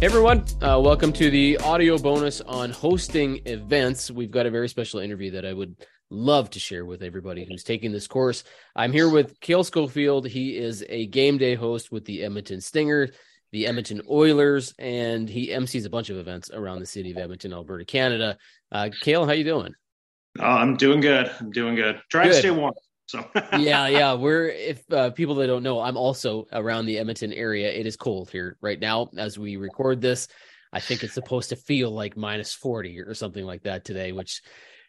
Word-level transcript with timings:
Hey 0.00 0.06
everyone, 0.06 0.44
uh, 0.62 0.80
welcome 0.80 1.12
to 1.14 1.28
the 1.28 1.58
audio 1.58 1.98
bonus 1.98 2.40
on 2.42 2.70
hosting 2.70 3.40
events. 3.46 4.12
We've 4.12 4.30
got 4.30 4.46
a 4.46 4.50
very 4.50 4.68
special 4.68 5.00
interview 5.00 5.32
that 5.32 5.44
I 5.44 5.52
would 5.52 5.74
love 6.08 6.50
to 6.50 6.60
share 6.60 6.84
with 6.84 7.02
everybody 7.02 7.44
who's 7.44 7.64
taking 7.64 7.90
this 7.90 8.06
course. 8.06 8.44
I'm 8.76 8.92
here 8.92 9.10
with 9.10 9.40
Kail 9.40 9.64
Schofield. 9.64 10.28
He 10.28 10.56
is 10.56 10.84
a 10.88 11.06
game 11.06 11.36
day 11.36 11.56
host 11.56 11.90
with 11.90 12.04
the 12.04 12.22
Edmonton 12.22 12.60
Stinger, 12.60 13.08
the 13.50 13.66
Edmonton 13.66 14.00
Oilers, 14.08 14.72
and 14.78 15.28
he 15.28 15.48
MCs 15.48 15.84
a 15.84 15.90
bunch 15.90 16.10
of 16.10 16.16
events 16.16 16.48
around 16.52 16.78
the 16.78 16.86
city 16.86 17.10
of 17.10 17.16
Edmonton, 17.16 17.52
Alberta, 17.52 17.84
Canada. 17.84 18.38
Uh, 18.70 18.90
Kail, 19.02 19.26
how 19.26 19.32
you 19.32 19.42
doing? 19.42 19.74
Oh, 20.38 20.44
I'm 20.44 20.76
doing 20.76 21.00
good. 21.00 21.28
I'm 21.40 21.50
doing 21.50 21.74
good. 21.74 22.00
Trying 22.08 22.28
good. 22.28 22.34
to 22.34 22.38
stay 22.38 22.50
warm. 22.52 22.74
So 23.08 23.26
yeah, 23.58 23.88
yeah. 23.88 24.12
We're 24.14 24.48
if 24.48 24.90
uh, 24.92 25.10
people 25.10 25.34
that 25.36 25.46
don't 25.46 25.62
know, 25.62 25.80
I'm 25.80 25.96
also 25.96 26.46
around 26.52 26.86
the 26.86 26.98
Edmonton 26.98 27.32
area. 27.32 27.72
It 27.72 27.86
is 27.86 27.96
cold 27.96 28.30
here 28.30 28.56
right 28.60 28.78
now 28.78 29.08
as 29.16 29.38
we 29.38 29.56
record 29.56 30.00
this. 30.00 30.28
I 30.72 30.80
think 30.80 31.02
it's 31.02 31.14
supposed 31.14 31.48
to 31.48 31.56
feel 31.56 31.90
like 31.90 32.16
minus 32.16 32.52
40 32.52 33.00
or 33.00 33.14
something 33.14 33.44
like 33.44 33.62
that 33.62 33.86
today, 33.86 34.12
which 34.12 34.42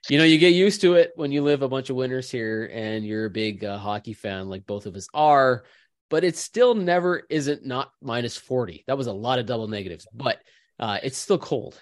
you 0.09 0.17
know 0.17 0.25
you 0.25 0.37
get 0.37 0.53
used 0.53 0.81
to 0.81 0.95
it 0.95 1.11
when 1.15 1.31
you 1.31 1.41
live 1.41 1.61
a 1.61 1.69
bunch 1.69 1.89
of 1.89 1.95
winters 1.95 2.29
here 2.29 2.69
and 2.73 3.05
you're 3.05 3.25
a 3.25 3.29
big 3.31 3.63
uh, 3.63 3.77
hockey 3.77 4.13
fan 4.13 4.49
like 4.49 4.67
both 4.67 4.85
of 4.85 4.95
us 4.95 5.07
are. 5.13 5.63
But 6.09 6.23
it 6.23 6.35
still 6.35 6.75
never 6.75 7.23
isn't 7.29 7.65
not 7.65 7.91
minus 8.01 8.35
40. 8.35 8.83
That 8.87 8.97
was 8.97 9.07
a 9.07 9.13
lot 9.13 9.39
of 9.39 9.45
double 9.45 9.67
negatives, 9.67 10.07
but 10.13 10.39
uh, 10.79 10.97
it's 11.03 11.17
still 11.17 11.37
cold 11.37 11.81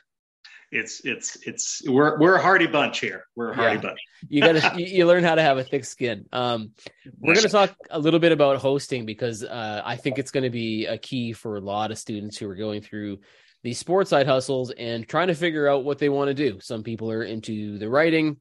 it's 0.71 1.01
it's 1.05 1.37
it's 1.47 1.81
we're 1.87 2.19
we're 2.19 2.35
a 2.35 2.41
hardy 2.41 2.67
bunch 2.67 2.99
here. 2.99 3.25
We're 3.35 3.51
a 3.51 3.55
hardy 3.55 3.75
yeah. 3.75 3.81
bunch. 3.81 3.99
you 4.29 4.41
gotta 4.41 4.73
you, 4.79 4.85
you, 4.85 5.05
learn 5.05 5.23
how 5.23 5.35
to 5.35 5.41
have 5.41 5.57
a 5.57 5.63
thick 5.63 5.85
skin. 5.85 6.25
Um, 6.33 6.71
we're 7.19 7.35
gonna 7.35 7.47
talk 7.47 7.75
a 7.89 7.99
little 7.99 8.19
bit 8.19 8.31
about 8.31 8.57
hosting 8.57 9.05
because 9.05 9.43
uh, 9.43 9.81
I 9.85 9.95
think 9.95 10.19
it's 10.19 10.31
gonna 10.31 10.49
be 10.49 10.85
a 10.85 10.97
key 10.97 11.31
for 11.33 11.55
a 11.55 11.61
lot 11.61 11.91
of 11.91 11.97
students 11.97 12.37
who 12.37 12.49
are 12.49 12.55
going 12.55 12.81
through 12.81 13.19
these 13.63 13.79
sports 13.79 14.09
side 14.09 14.27
hustles 14.27 14.71
and 14.71 15.07
trying 15.07 15.27
to 15.27 15.35
figure 15.35 15.67
out 15.67 15.85
what 15.85 15.99
they 15.99 16.09
want 16.09 16.27
to 16.27 16.33
do. 16.33 16.59
Some 16.59 16.83
people 16.83 17.11
are 17.11 17.23
into 17.23 17.77
the 17.77 17.89
writing, 17.89 18.37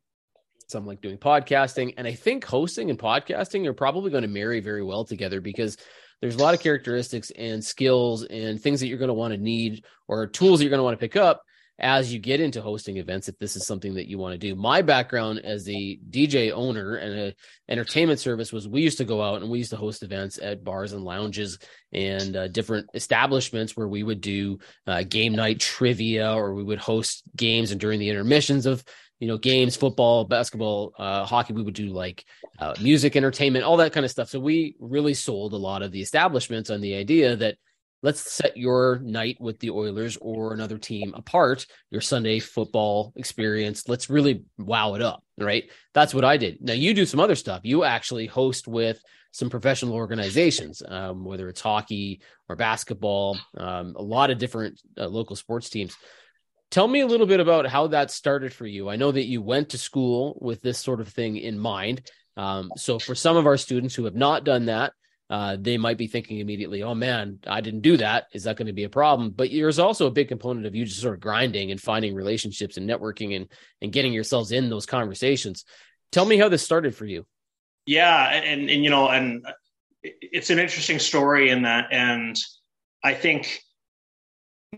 some 0.69 0.85
like 0.85 1.01
doing 1.01 1.19
podcasting, 1.19 1.95
and 1.97 2.07
I 2.07 2.13
think 2.13 2.45
hosting 2.45 2.91
and 2.91 2.99
podcasting 2.99 3.67
are 3.67 3.73
probably 3.73 4.11
going 4.11 4.23
to 4.23 4.29
marry 4.29 4.61
very 4.61 4.83
well 4.83 5.05
together 5.05 5.41
because 5.41 5.79
there's 6.21 6.37
a 6.37 6.43
lot 6.43 6.55
of 6.55 6.61
characteristics 6.61 7.31
and 7.31 7.65
skills 7.65 8.25
and 8.25 8.61
things 8.61 8.81
that 8.81 8.89
you're 8.89 8.99
going 8.99 9.09
to 9.09 9.15
want 9.15 9.33
to 9.33 9.39
need 9.39 9.85
or 10.09 10.27
tools 10.27 10.59
that 10.59 10.65
you're 10.65 10.71
going 10.71 10.81
to 10.81 10.85
want 10.85 10.99
to 10.99 11.01
pick 11.01 11.17
up 11.17 11.43
as 11.79 12.13
you 12.13 12.19
get 12.19 12.41
into 12.41 12.63
hosting 12.63 12.97
events 12.97 13.29
if 13.29 13.39
this 13.39 13.55
is 13.55 13.67
something 13.67 13.95
that 13.95 14.09
you 14.09 14.19
want 14.19 14.33
to 14.33 14.39
do. 14.39 14.55
My 14.55 14.81
background 14.83 15.41
as 15.41 15.69
a 15.69 15.99
DJ 16.11 16.51
owner 16.53 16.97
and 16.97 17.19
a 17.19 17.35
entertainment 17.69 18.19
service 18.19 18.53
was 18.53 18.67
we 18.67 18.81
used 18.81 18.99
to 18.99 19.05
go 19.05 19.23
out 19.23 19.43
and 19.43 19.51
we 19.51 19.59
used 19.59 19.71
to 19.71 19.77
host 19.77 20.03
events 20.03 20.39
at 20.41 20.65
bars 20.65 20.93
and 20.93 21.05
lounges 21.05 21.59
and 21.93 22.37
uh, 22.37 22.49
different 22.49 22.89
establishments 22.95 23.77
where 23.77 23.89
we 23.89 24.03
would 24.03 24.21
do 24.21 24.59
uh, 24.87 25.03
game 25.03 25.35
night 25.35 25.61
trivia 25.61 26.33
or 26.33 26.55
we 26.55 26.65
would 26.65 26.79
host 26.79 27.25
games 27.37 27.73
and 27.73 27.81
during 27.81 28.01
the 28.01 28.09
intermissions 28.09 28.65
of 28.65 28.83
you 29.19 29.29
know 29.29 29.39
games 29.39 29.77
football 29.77 30.25
basketball 30.25 30.93
uh, 30.99 31.25
hockey 31.25 31.53
we 31.53 31.63
would 31.63 31.75
do 31.75 31.89
like 31.89 32.25
uh, 32.59 32.75
music 32.81 33.17
entertainment 33.17 33.65
all 33.65 33.79
that 33.79 33.93
kind 33.93 34.05
of 34.05 34.11
stuff 34.11 34.29
so 34.29 34.39
we 34.39 34.77
really 34.79 35.15
sold 35.15 35.53
a 35.53 35.57
lot 35.57 35.83
of 35.83 35.91
the 35.91 36.03
establishments 36.03 36.71
on 36.71 36.81
the 36.81 36.95
idea 36.95 37.37
that 37.37 37.57
let's 38.07 38.33
set 38.33 38.57
your 38.57 39.01
night 39.03 39.37
with 39.41 39.59
the 39.59 39.71
Oilers 39.71 40.17
or 40.21 40.53
another 40.53 40.79
team 40.79 41.13
apart, 41.17 41.67
your 41.91 42.01
Sunday 42.01 42.39
football 42.39 43.13
experience. 43.17 43.89
Let's 43.89 44.09
really 44.09 44.45
wow 44.59 44.95
it 44.95 45.03
up, 45.03 45.25
right? 45.37 45.65
That's 45.93 46.15
what 46.15 46.25
I 46.25 46.37
did. 46.37 46.59
Now 46.61 46.75
you 46.75 46.95
do 46.95 47.05
some 47.05 47.19
other 47.19 47.35
stuff. 47.35 47.63
You 47.65 47.83
actually 47.83 48.27
host 48.27 48.69
with 48.69 49.03
some 49.33 49.51
professional 49.51 49.95
organizations, 49.95 50.85
um, 50.87 51.25
whether 51.25 51.49
it's 51.49 51.61
hockey 51.61 52.21
or 52.49 52.55
basketball, 52.55 53.39
um, 53.57 53.97
a 53.97 54.03
lot 54.03 54.31
of 54.31 54.39
different 54.39 54.81
uh, 54.97 55.09
local 55.09 55.35
sports 55.35 55.69
teams. 55.69 55.97
Tell 56.71 56.87
me 56.87 57.01
a 57.01 57.09
little 57.09 57.27
bit 57.27 57.41
about 57.41 57.67
how 57.67 57.89
that 57.89 58.13
started 58.13 58.53
for 58.53 58.69
you. 58.69 58.89
I 58.89 58.95
know 58.95 59.11
that 59.11 59.27
you 59.27 59.43
went 59.43 59.71
to 59.71 59.79
school 59.79 60.39
with 60.41 60.63
this 60.63 60.79
sort 60.79 61.01
of 61.01 61.09
thing 61.09 61.39
in 61.39 61.59
mind. 61.59 62.09
Um, 62.37 62.71
so, 62.77 63.01
for 63.01 63.17
some 63.17 63.37
of 63.37 63.47
our 63.47 63.57
students 63.57 63.97
who 63.97 64.05
have 64.05 64.15
not 64.15 64.45
done 64.45 64.67
that, 64.67 64.93
uh, 65.29 65.57
they 65.59 65.77
might 65.77 65.99
be 65.99 66.07
thinking 66.07 66.39
immediately, 66.39 66.83
oh 66.83 66.95
man, 66.95 67.41
I 67.47 67.61
didn't 67.61 67.81
do 67.81 67.97
that. 67.97 68.27
Is 68.33 68.45
that 68.45 68.57
going 68.57 68.69
to 68.69 68.73
be 68.73 68.85
a 68.85 68.89
problem? 68.89 69.31
But 69.31 69.51
there's 69.51 69.79
also 69.79 70.07
a 70.07 70.11
big 70.11 70.29
component 70.29 70.67
of 70.67 70.75
you 70.75 70.85
just 70.85 71.01
sort 71.01 71.15
of 71.15 71.21
grinding 71.21 71.73
and 71.73 71.81
finding 71.81 72.15
relationships 72.15 72.77
and 72.77 72.89
networking 72.89 73.35
and, 73.35 73.49
and 73.83 73.93
getting 73.93 74.13
yourselves 74.13 74.53
in 74.53 74.71
those 74.71 74.87
conversations. 74.87 75.65
Tell 76.13 76.25
me 76.25 76.37
how 76.37 76.49
this 76.49 76.63
started 76.63 76.95
for 76.95 77.07
you. 77.07 77.27
Yeah. 77.87 78.33
And, 78.33 78.71
and, 78.71 78.85
you 78.85 78.91
know, 78.91 79.09
and 79.09 79.45
it's 80.03 80.51
an 80.51 80.61
interesting 80.61 81.01
story 81.01 81.51
in 81.51 81.63
that. 81.63 81.89
And 81.91 82.37
I 83.03 83.15
think 83.15 83.61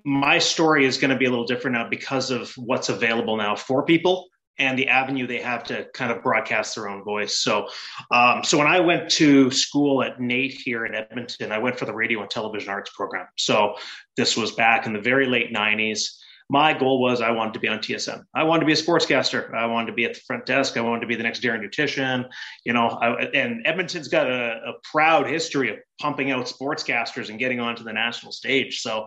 my 0.05 0.39
story 0.39 0.87
is 0.87 0.97
going 0.97 1.11
to 1.11 1.17
be 1.17 1.27
a 1.27 1.31
little 1.31 1.47
different 1.47 1.77
now 1.77 1.89
because 1.89 2.31
of 2.31 2.53
what's 2.57 2.89
available 2.89 3.37
now 3.37 3.55
for 3.55 3.85
people 3.85 4.29
and 4.59 4.79
the 4.79 4.89
avenue 4.89 5.27
they 5.27 5.41
have 5.41 5.65
to 5.65 5.87
kind 5.95 6.11
of 6.11 6.23
broadcast 6.23 6.75
their 6.75 6.89
own 6.89 7.05
voice. 7.05 7.39
So, 7.39 7.69
um, 8.11 8.43
so 8.45 8.59
when 8.59 8.67
I 8.67 8.81
went 8.81 9.11
to 9.13 9.51
school 9.51 10.03
at 10.03 10.21
NAIT 10.21 10.53
here 10.53 10.87
in 10.87 10.95
Edmonton, 10.95 11.53
I 11.53 11.59
went 11.59 11.79
for 11.79 11.85
the 11.85 11.95
radio 11.95 12.21
and 12.21 12.31
television 12.31 12.71
arts 12.71 12.91
program. 12.91 13.27
So 13.37 13.75
this 14.17 14.37
was 14.37 14.53
back 14.53 14.87
in 14.87 14.93
the 14.93 15.01
very 15.01 15.27
late 15.27 15.53
'90s 15.53 16.19
my 16.51 16.73
goal 16.73 17.01
was 17.01 17.21
I 17.21 17.31
wanted 17.31 17.55
to 17.55 17.61
be 17.61 17.69
on 17.69 17.79
TSN. 17.79 18.25
I 18.35 18.43
wanted 18.45 18.61
to 18.61 18.67
be 18.67 18.73
a 18.73 18.77
sportscaster. 18.77 19.53
I 19.55 19.67
wanted 19.67 19.89
to 19.89 19.93
be 19.93 20.05
at 20.05 20.15
the 20.15 20.21
front 20.21 20.47
desk. 20.47 20.77
I 20.77 20.81
wanted 20.81 21.03
to 21.03 21.07
be 21.07 21.15
the 21.15 21.23
next 21.23 21.43
Darren 21.43 21.63
Dutchyshen. 21.63 22.27
You 22.65 22.73
know, 22.73 22.89
I, 22.89 23.25
and 23.35 23.67
Edmonton's 23.67 24.09
got 24.09 24.31
a, 24.31 24.61
a, 24.67 24.73
proud 24.83 25.27
history 25.27 25.71
of 25.71 25.77
pumping 26.01 26.31
out 26.31 26.47
sportscasters 26.47 27.29
and 27.29 27.39
getting 27.39 27.61
onto 27.61 27.85
the 27.85 27.93
national 27.93 28.33
stage. 28.33 28.81
So, 28.81 29.07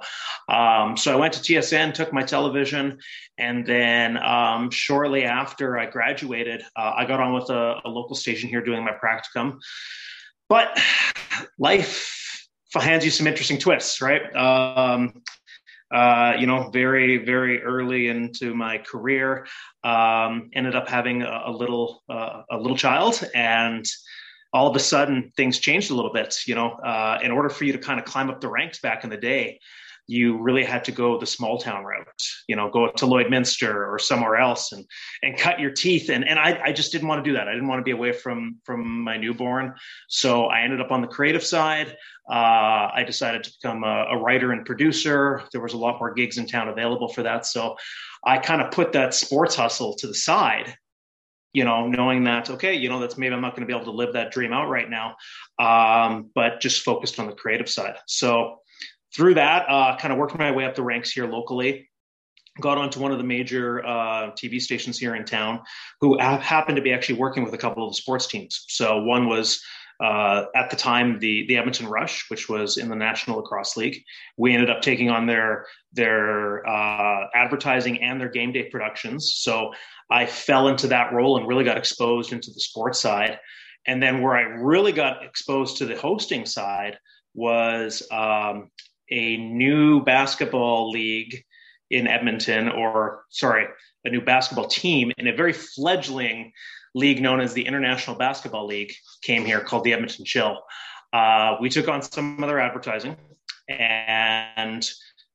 um, 0.49 0.95
so 0.95 1.11
I 1.11 1.15
went 1.15 1.33
to 1.33 1.39
TSN, 1.39 1.93
took 1.93 2.13
my 2.13 2.21
television, 2.21 2.99
and 3.39 3.65
then 3.65 4.17
um, 4.17 4.69
shortly 4.69 5.23
after 5.23 5.79
I 5.79 5.87
graduated, 5.87 6.61
uh, 6.75 6.93
I 6.95 7.05
got 7.05 7.19
on 7.19 7.33
with 7.33 7.49
a, 7.49 7.81
a 7.83 7.89
local 7.89 8.15
station 8.15 8.49
here 8.49 8.61
doing 8.61 8.83
my 8.83 8.93
practicum. 8.93 9.59
But 10.47 10.79
life 11.57 12.21
hands 12.79 13.03
you 13.03 13.11
some 13.11 13.27
interesting 13.27 13.57
twists, 13.57 14.01
right? 14.01 14.33
Um, 14.35 15.23
uh, 15.91 16.33
you 16.39 16.47
know, 16.47 16.69
very, 16.69 17.17
very 17.17 17.61
early 17.61 18.07
into 18.07 18.53
my 18.53 18.77
career. 18.77 19.45
Um, 19.83 20.49
ended 20.53 20.75
up 20.75 20.87
having 20.87 21.21
a, 21.23 21.43
a 21.47 21.51
little, 21.51 22.03
uh, 22.09 22.43
a 22.49 22.57
little 22.57 22.77
child, 22.77 23.21
and 23.35 23.85
all 24.53 24.67
of 24.67 24.75
a 24.75 24.79
sudden 24.79 25.31
things 25.35 25.59
changed 25.59 25.91
a 25.91 25.95
little 25.95 26.13
bit. 26.13 26.35
You 26.45 26.55
know, 26.55 26.71
uh, 26.71 27.19
in 27.21 27.31
order 27.31 27.49
for 27.49 27.65
you 27.65 27.73
to 27.73 27.79
kind 27.79 27.99
of 27.99 28.05
climb 28.05 28.29
up 28.29 28.41
the 28.41 28.49
ranks 28.49 28.79
back 28.79 29.03
in 29.03 29.09
the 29.09 29.17
day, 29.17 29.59
you 30.07 30.41
really 30.41 30.63
had 30.63 30.83
to 30.85 30.91
go 30.91 31.19
the 31.19 31.25
small 31.25 31.57
town 31.57 31.83
route, 31.83 32.07
you 32.47 32.55
know, 32.55 32.69
go 32.69 32.91
to 32.91 33.05
Lloydminster 33.05 33.87
or 33.87 33.99
somewhere 33.99 34.35
else 34.35 34.71
and 34.71 34.85
and 35.23 35.37
cut 35.37 35.59
your 35.59 35.71
teeth. 35.71 36.09
And 36.09 36.27
and 36.27 36.39
I, 36.39 36.59
I 36.65 36.71
just 36.71 36.91
didn't 36.91 37.07
want 37.07 37.23
to 37.23 37.29
do 37.29 37.35
that. 37.37 37.47
I 37.47 37.53
didn't 37.53 37.67
want 37.67 37.79
to 37.79 37.83
be 37.83 37.91
away 37.91 38.11
from 38.11 38.57
from 38.63 39.03
my 39.03 39.17
newborn. 39.17 39.73
So 40.09 40.45
I 40.45 40.61
ended 40.61 40.81
up 40.81 40.91
on 40.91 41.01
the 41.01 41.07
creative 41.07 41.43
side. 41.43 41.95
Uh, 42.29 42.89
I 42.93 43.03
decided 43.05 43.43
to 43.43 43.51
become 43.61 43.83
a, 43.83 44.05
a 44.11 44.17
writer 44.17 44.51
and 44.51 44.65
producer. 44.65 45.43
There 45.51 45.61
was 45.61 45.73
a 45.73 45.77
lot 45.77 45.99
more 45.99 46.13
gigs 46.13 46.37
in 46.37 46.47
town 46.47 46.69
available 46.69 47.09
for 47.09 47.23
that. 47.23 47.45
So 47.45 47.75
I 48.25 48.37
kind 48.37 48.61
of 48.61 48.71
put 48.71 48.91
that 48.93 49.13
sports 49.13 49.55
hustle 49.55 49.95
to 49.95 50.07
the 50.07 50.13
side 50.13 50.75
you 51.53 51.65
know, 51.65 51.87
knowing 51.87 52.23
that, 52.23 52.49
okay, 52.49 52.73
you 52.73 52.89
know, 52.89 52.99
that's 52.99 53.17
maybe 53.17 53.33
I'm 53.33 53.41
not 53.41 53.55
going 53.55 53.67
to 53.67 53.71
be 53.71 53.77
able 53.77 53.91
to 53.91 53.97
live 53.97 54.13
that 54.13 54.31
dream 54.31 54.53
out 54.53 54.69
right 54.69 54.89
now, 54.89 55.15
um, 55.59 56.29
but 56.33 56.61
just 56.61 56.83
focused 56.83 57.19
on 57.19 57.27
the 57.27 57.33
creative 57.33 57.69
side. 57.69 57.95
So 58.07 58.60
through 59.15 59.35
that, 59.35 59.65
uh, 59.69 59.97
kind 59.97 60.11
of 60.11 60.17
worked 60.17 60.37
my 60.37 60.51
way 60.51 60.65
up 60.65 60.75
the 60.75 60.83
ranks 60.83 61.11
here 61.11 61.27
locally. 61.27 61.89
Got 62.59 62.77
onto 62.77 62.99
one 62.99 63.11
of 63.11 63.17
the 63.17 63.23
major 63.23 63.85
uh, 63.85 64.31
TV 64.31 64.59
stations 64.59 64.99
here 64.99 65.15
in 65.15 65.23
town, 65.23 65.61
who 66.01 66.19
ha- 66.19 66.39
happened 66.39 66.75
to 66.75 66.81
be 66.81 66.91
actually 66.91 67.17
working 67.17 67.43
with 67.43 67.53
a 67.53 67.57
couple 67.57 67.85
of 67.85 67.91
the 67.91 67.95
sports 67.95 68.27
teams. 68.27 68.65
So 68.67 69.03
one 69.03 69.27
was 69.27 69.61
uh, 70.01 70.45
at 70.55 70.69
the 70.69 70.75
time 70.75 71.19
the 71.19 71.45
the 71.47 71.57
Edmonton 71.57 71.87
Rush, 71.87 72.29
which 72.29 72.49
was 72.49 72.77
in 72.77 72.89
the 72.89 72.95
National 72.95 73.37
Lacrosse 73.37 73.77
League. 73.77 74.03
We 74.35 74.53
ended 74.53 74.69
up 74.69 74.81
taking 74.81 75.09
on 75.09 75.27
their 75.27 75.65
their 75.93 76.67
uh, 76.67 77.27
advertising 77.35 78.01
and 78.01 78.19
their 78.19 78.29
game 78.29 78.51
day 78.51 78.63
productions. 78.63 79.35
So 79.35 79.73
I 80.09 80.25
fell 80.25 80.67
into 80.67 80.87
that 80.87 81.13
role 81.13 81.37
and 81.37 81.47
really 81.47 81.63
got 81.63 81.77
exposed 81.77 82.33
into 82.33 82.51
the 82.51 82.59
sports 82.59 82.99
side. 82.99 83.39
And 83.87 84.01
then 84.01 84.21
where 84.21 84.35
I 84.35 84.41
really 84.41 84.91
got 84.91 85.23
exposed 85.23 85.77
to 85.77 85.85
the 85.85 85.95
hosting 85.95 86.45
side 86.45 86.97
was 87.33 88.03
um, 88.11 88.69
a 89.11 89.37
new 89.37 90.03
basketball 90.03 90.89
league 90.89 91.43
in 91.89 92.07
Edmonton, 92.07 92.69
or 92.69 93.25
sorry, 93.29 93.67
a 94.05 94.09
new 94.09 94.21
basketball 94.21 94.67
team 94.67 95.11
in 95.17 95.27
a 95.27 95.35
very 95.35 95.53
fledgling 95.53 96.53
league 96.95 97.21
known 97.21 97.39
as 97.39 97.53
the 97.53 97.65
International 97.65 98.15
Basketball 98.15 98.65
League 98.65 98.93
came 99.21 99.45
here 99.45 99.59
called 99.59 99.83
the 99.83 99.93
Edmonton 99.93 100.25
Chill. 100.25 100.61
Uh, 101.13 101.57
we 101.59 101.69
took 101.69 101.87
on 101.87 102.01
some 102.01 102.41
other 102.43 102.59
advertising, 102.59 103.17
and 103.67 104.89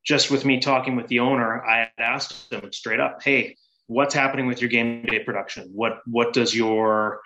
just 0.05 0.31
with 0.31 0.45
me 0.45 0.61
talking 0.61 0.97
with 0.97 1.09
the 1.09 1.21
owner, 1.21 1.65
I 1.65 1.79
had 1.79 1.91
asked 1.99 2.53
him 2.53 2.73
straight 2.73 3.01
up, 3.01 3.23
"Hey, 3.23 3.57
what's 3.87 4.15
happening 4.15 4.47
with 4.47 4.61
your 4.61 4.71
game 4.71 5.05
day 5.05 5.19
production? 5.19 5.71
What 5.75 6.01
what 6.07 6.33
does 6.33 6.55
your 6.55 7.21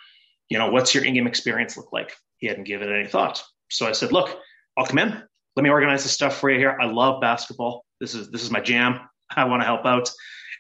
you 0.49 0.58
know 0.58 0.70
what's 0.70 0.94
your 0.94 1.05
in-game 1.05 1.26
experience 1.26 1.76
look 1.76 1.93
like?" 1.93 2.12
He 2.38 2.49
hadn't 2.49 2.64
given 2.64 2.93
any 2.93 3.06
thought, 3.06 3.43
so 3.70 3.87
I 3.87 3.93
said, 3.93 4.12
"Look, 4.12 4.37
I'll 4.76 4.87
come 4.87 4.99
in. 4.99 5.23
Let 5.56 5.62
me 5.62 5.70
organize 5.70 6.02
the 6.02 6.08
stuff 6.08 6.38
for 6.38 6.50
you 6.50 6.58
here. 6.58 6.76
I 6.81 6.87
love 6.87 7.20
basketball. 7.20 7.85
This 8.00 8.14
is 8.14 8.31
this 8.31 8.43
is 8.43 8.50
my 8.50 8.61
jam. 8.61 9.00
I 9.31 9.44
want 9.44 9.62
to 9.62 9.67
help 9.67 9.85
out. 9.85 10.11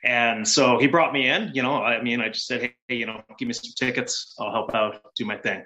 And 0.02 0.46
so 0.48 0.78
he 0.78 0.86
brought 0.86 1.12
me 1.12 1.28
in, 1.28 1.50
you 1.52 1.62
know, 1.62 1.82
I 1.82 2.02
mean, 2.02 2.20
I 2.20 2.28
just 2.28 2.46
said, 2.46 2.72
Hey, 2.88 2.96
you 2.96 3.06
know, 3.06 3.22
give 3.38 3.48
me 3.48 3.54
some 3.54 3.70
tickets. 3.76 4.34
I'll 4.38 4.50
help 4.50 4.74
out, 4.74 5.00
do 5.14 5.24
my 5.24 5.36
thing. 5.36 5.62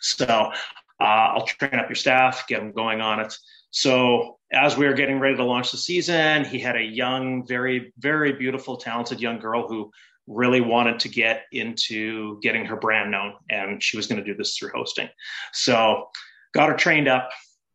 So 0.00 0.24
uh, 0.26 0.52
I'll 0.98 1.46
train 1.46 1.74
up 1.74 1.88
your 1.88 1.94
staff, 1.94 2.46
get 2.48 2.60
them 2.60 2.72
going 2.72 3.00
on 3.00 3.20
it. 3.20 3.34
So 3.70 4.38
as 4.52 4.76
we 4.76 4.86
were 4.86 4.94
getting 4.94 5.20
ready 5.20 5.36
to 5.36 5.44
launch 5.44 5.70
the 5.70 5.76
season, 5.76 6.44
he 6.44 6.58
had 6.58 6.76
a 6.76 6.82
young, 6.82 7.46
very, 7.46 7.92
very 7.98 8.32
beautiful, 8.32 8.76
talented 8.76 9.20
young 9.20 9.38
girl 9.38 9.68
who 9.68 9.90
really 10.26 10.60
wanted 10.60 10.98
to 11.00 11.08
get 11.08 11.42
into 11.52 12.40
getting 12.40 12.64
her 12.64 12.76
brand 12.76 13.10
known. 13.10 13.34
And 13.48 13.82
she 13.82 13.96
was 13.96 14.06
going 14.06 14.22
to 14.22 14.24
do 14.24 14.36
this 14.36 14.56
through 14.56 14.70
hosting. 14.74 15.08
So 15.52 16.08
got 16.54 16.68
her 16.68 16.76
trained 16.76 17.08
up. 17.08 17.30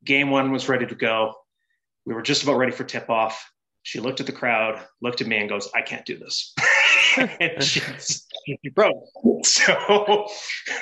Game 0.06 0.30
one 0.30 0.52
was 0.52 0.70
ready 0.70 0.86
to 0.86 0.96
go. 0.96 1.34
We 2.06 2.14
were 2.14 2.22
just 2.22 2.44
about 2.44 2.58
ready 2.58 2.72
for 2.72 2.84
tip 2.84 3.10
off. 3.10 3.52
She 3.84 4.00
looked 4.00 4.20
at 4.20 4.26
the 4.26 4.32
crowd, 4.32 4.84
looked 5.02 5.22
at 5.22 5.28
me, 5.28 5.38
and 5.38 5.50
goes, 5.50 5.70
I 5.76 5.82
can't 5.82 6.06
do 6.06 6.18
this. 6.18 6.54
and 7.18 7.64
broke. 8.74 9.04
So, 9.44 10.28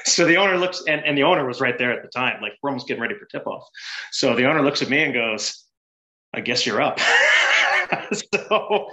so 0.05 0.25
the 0.25 0.37
owner 0.37 0.57
looks, 0.57 0.83
and, 0.87 1.03
and 1.05 1.17
the 1.17 1.23
owner 1.23 1.45
was 1.45 1.59
right 1.59 1.77
there 1.77 1.91
at 1.91 2.01
the 2.01 2.09
time. 2.09 2.41
Like, 2.41 2.53
we're 2.61 2.69
almost 2.69 2.87
getting 2.87 3.01
ready 3.01 3.15
for 3.15 3.25
tip 3.25 3.45
off. 3.45 3.67
So 4.11 4.35
the 4.35 4.45
owner 4.45 4.61
looks 4.61 4.81
at 4.81 4.89
me 4.89 5.03
and 5.03 5.13
goes, 5.13 5.65
I 6.33 6.41
guess 6.41 6.65
you're 6.65 6.81
up. 6.81 6.99
so 8.13 8.87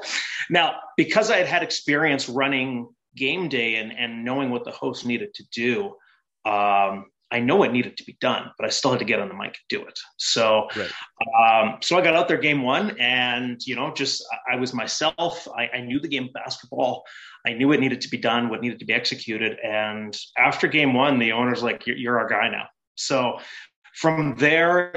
now, 0.49 0.77
because 0.97 1.31
I 1.31 1.37
had 1.38 1.47
had 1.47 1.62
experience 1.62 2.29
running 2.29 2.88
game 3.17 3.49
day 3.49 3.77
and, 3.77 3.93
and 3.97 4.25
knowing 4.25 4.50
what 4.50 4.65
the 4.65 4.71
host 4.71 5.06
needed 5.06 5.35
to 5.35 5.44
do, 5.53 5.94
um, 6.50 7.06
I 7.32 7.41
know 7.41 7.62
it 7.62 7.73
needed 7.73 7.97
to 7.97 8.05
be 8.05 8.17
done, 8.21 8.50
but 8.59 8.67
I 8.67 8.71
still 8.71 8.91
had 8.91 8.99
to 8.99 9.05
get 9.05 9.21
on 9.21 9.29
the 9.29 9.35
mic 9.35 9.49
and 9.49 9.56
do 9.69 9.85
it. 9.85 9.99
So, 10.17 10.69
right. 10.77 11.62
um, 11.65 11.79
so 11.81 11.97
I 11.97 12.03
got 12.03 12.15
out 12.15 12.29
there 12.29 12.38
game 12.38 12.62
one, 12.62 12.99
and 12.99 13.61
you 13.67 13.77
know, 13.77 13.93
just 13.94 14.25
I, 14.32 14.55
I 14.55 14.56
was 14.56 14.75
myself. 14.75 15.47
I, 15.56 15.69
I, 15.69 15.81
knew 15.81 16.00
the 16.00 16.09
game 16.09 16.25
of 16.25 16.32
basketball. 16.32 17.05
I 17.47 17.53
knew 17.53 17.73
it 17.73 17.81
needed 17.81 18.00
to 18.00 18.09
be 18.09 18.19
done, 18.19 18.49
what 18.49 18.61
needed 18.61 18.79
to 18.81 18.85
be 18.85 18.93
executed. 18.93 19.59
And 19.61 20.17
after 20.38 20.67
game 20.67 20.93
one, 20.93 21.19
the 21.19 21.32
owner's 21.32 21.62
like, 21.62 21.87
"You're, 21.87 21.97
you're 21.97 22.19
our 22.19 22.29
guy 22.29 22.49
now." 22.49 22.67
So, 22.97 23.38
from 23.94 24.35
there, 24.37 24.93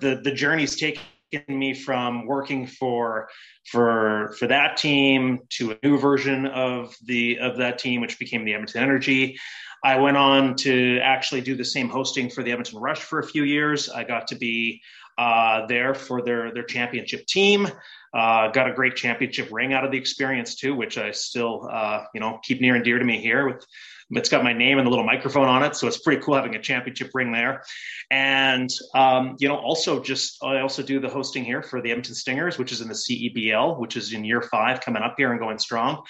the 0.00 0.20
the 0.22 0.32
journey's 0.32 0.76
taken 0.76 1.02
me 1.48 1.74
from 1.74 2.26
working 2.26 2.66
for 2.66 3.28
for 3.70 4.34
for 4.38 4.46
that 4.48 4.76
team 4.76 5.40
to 5.50 5.72
a 5.72 5.78
new 5.82 5.98
version 5.98 6.46
of 6.46 6.96
the 7.04 7.38
of 7.38 7.56
that 7.58 7.78
team, 7.78 8.00
which 8.00 8.18
became 8.18 8.44
the 8.44 8.54
Edmonton 8.54 8.82
Energy. 8.82 9.38
I 9.84 9.98
went 9.98 10.16
on 10.16 10.54
to 10.56 11.00
actually 11.02 11.40
do 11.40 11.56
the 11.56 11.64
same 11.64 11.88
hosting 11.88 12.30
for 12.30 12.42
the 12.42 12.52
Edmonton 12.52 12.78
Rush 12.78 13.00
for 13.00 13.18
a 13.18 13.26
few 13.26 13.42
years. 13.42 13.88
I 13.88 14.04
got 14.04 14.28
to 14.28 14.36
be 14.36 14.80
uh, 15.18 15.66
there 15.66 15.94
for 15.94 16.22
their 16.22 16.52
their 16.52 16.64
championship 16.64 17.26
team. 17.26 17.68
Uh, 18.14 18.48
got 18.48 18.68
a 18.68 18.74
great 18.74 18.94
championship 18.94 19.48
ring 19.50 19.72
out 19.72 19.84
of 19.84 19.90
the 19.90 19.98
experience 19.98 20.54
too, 20.54 20.74
which 20.74 20.98
I 20.98 21.10
still 21.12 21.68
uh, 21.70 22.04
you 22.14 22.20
know 22.20 22.38
keep 22.42 22.60
near 22.60 22.74
and 22.74 22.84
dear 22.84 22.98
to 22.98 23.04
me 23.04 23.20
here 23.20 23.48
with 23.48 23.64
it's 24.14 24.28
got 24.28 24.44
my 24.44 24.52
name 24.52 24.78
and 24.78 24.86
the 24.86 24.90
little 24.90 25.04
microphone 25.04 25.48
on 25.48 25.62
it, 25.62 25.74
so 25.74 25.86
it's 25.86 25.98
pretty 25.98 26.22
cool 26.22 26.34
having 26.34 26.54
a 26.54 26.60
championship 26.60 27.10
ring 27.14 27.32
there. 27.32 27.62
And 28.10 28.70
um, 28.94 29.36
you 29.38 29.48
know, 29.48 29.56
also 29.56 30.00
just 30.00 30.42
I 30.42 30.60
also 30.60 30.82
do 30.82 31.00
the 31.00 31.08
hosting 31.08 31.44
here 31.44 31.62
for 31.62 31.80
the 31.80 31.90
Edmonton 31.90 32.14
Stingers, 32.14 32.58
which 32.58 32.72
is 32.72 32.80
in 32.80 32.88
the 32.88 32.94
CEBL, 32.94 33.78
which 33.78 33.96
is 33.96 34.12
in 34.12 34.24
year 34.24 34.42
five, 34.42 34.80
coming 34.80 35.02
up 35.02 35.14
here 35.16 35.30
and 35.30 35.40
going 35.40 35.58
strong. 35.58 36.02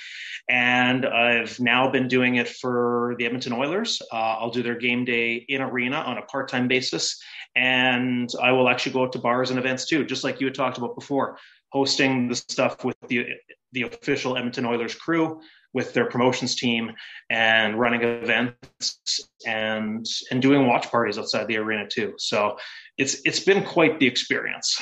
And 0.49 1.07
I've 1.07 1.59
now 1.61 1.91
been 1.91 2.09
doing 2.09 2.37
it 2.37 2.49
for 2.49 3.15
the 3.19 3.27
Edmonton 3.27 3.53
Oilers. 3.53 4.03
Uh, 4.13 4.17
I'll 4.17 4.51
do 4.51 4.63
their 4.63 4.77
game 4.77 5.05
day 5.05 5.37
in 5.49 5.63
arena 5.63 5.97
on 5.97 6.19
a 6.19 6.23
part-time 6.23 6.67
basis, 6.69 7.23
and 7.55 8.29
I 8.43 8.51
will 8.53 8.69
actually 8.69 8.93
go 8.93 9.05
out 9.05 9.13
to 9.13 9.19
bars 9.19 9.51
and 9.51 9.59
events 9.59 9.87
too, 9.87 10.05
just 10.05 10.25
like 10.25 10.41
you 10.41 10.47
had 10.47 10.55
talked 10.55 10.79
about 10.79 10.97
before, 10.97 11.39
hosting 11.71 12.29
the 12.29 12.37
stuff 12.37 12.85
with 12.85 12.97
the 13.09 13.27
the 13.73 13.83
official 13.83 14.37
Edmonton 14.37 14.67
Oilers 14.67 14.95
crew 14.95 15.41
with 15.75 15.93
their 15.95 16.07
promotions 16.07 16.55
team 16.55 16.93
and 17.31 17.79
running 17.79 18.03
events 18.03 19.29
and 19.47 20.07
and 20.31 20.43
doing 20.43 20.67
watch 20.67 20.91
parties 20.91 21.19
outside 21.19 21.47
the 21.47 21.57
arena 21.57 21.87
too. 21.89 22.15
So 22.19 22.57
it's 22.99 23.21
it's 23.25 23.41
been 23.41 23.65
quite 23.65 23.99
the 23.99 24.07
experience. 24.07 24.81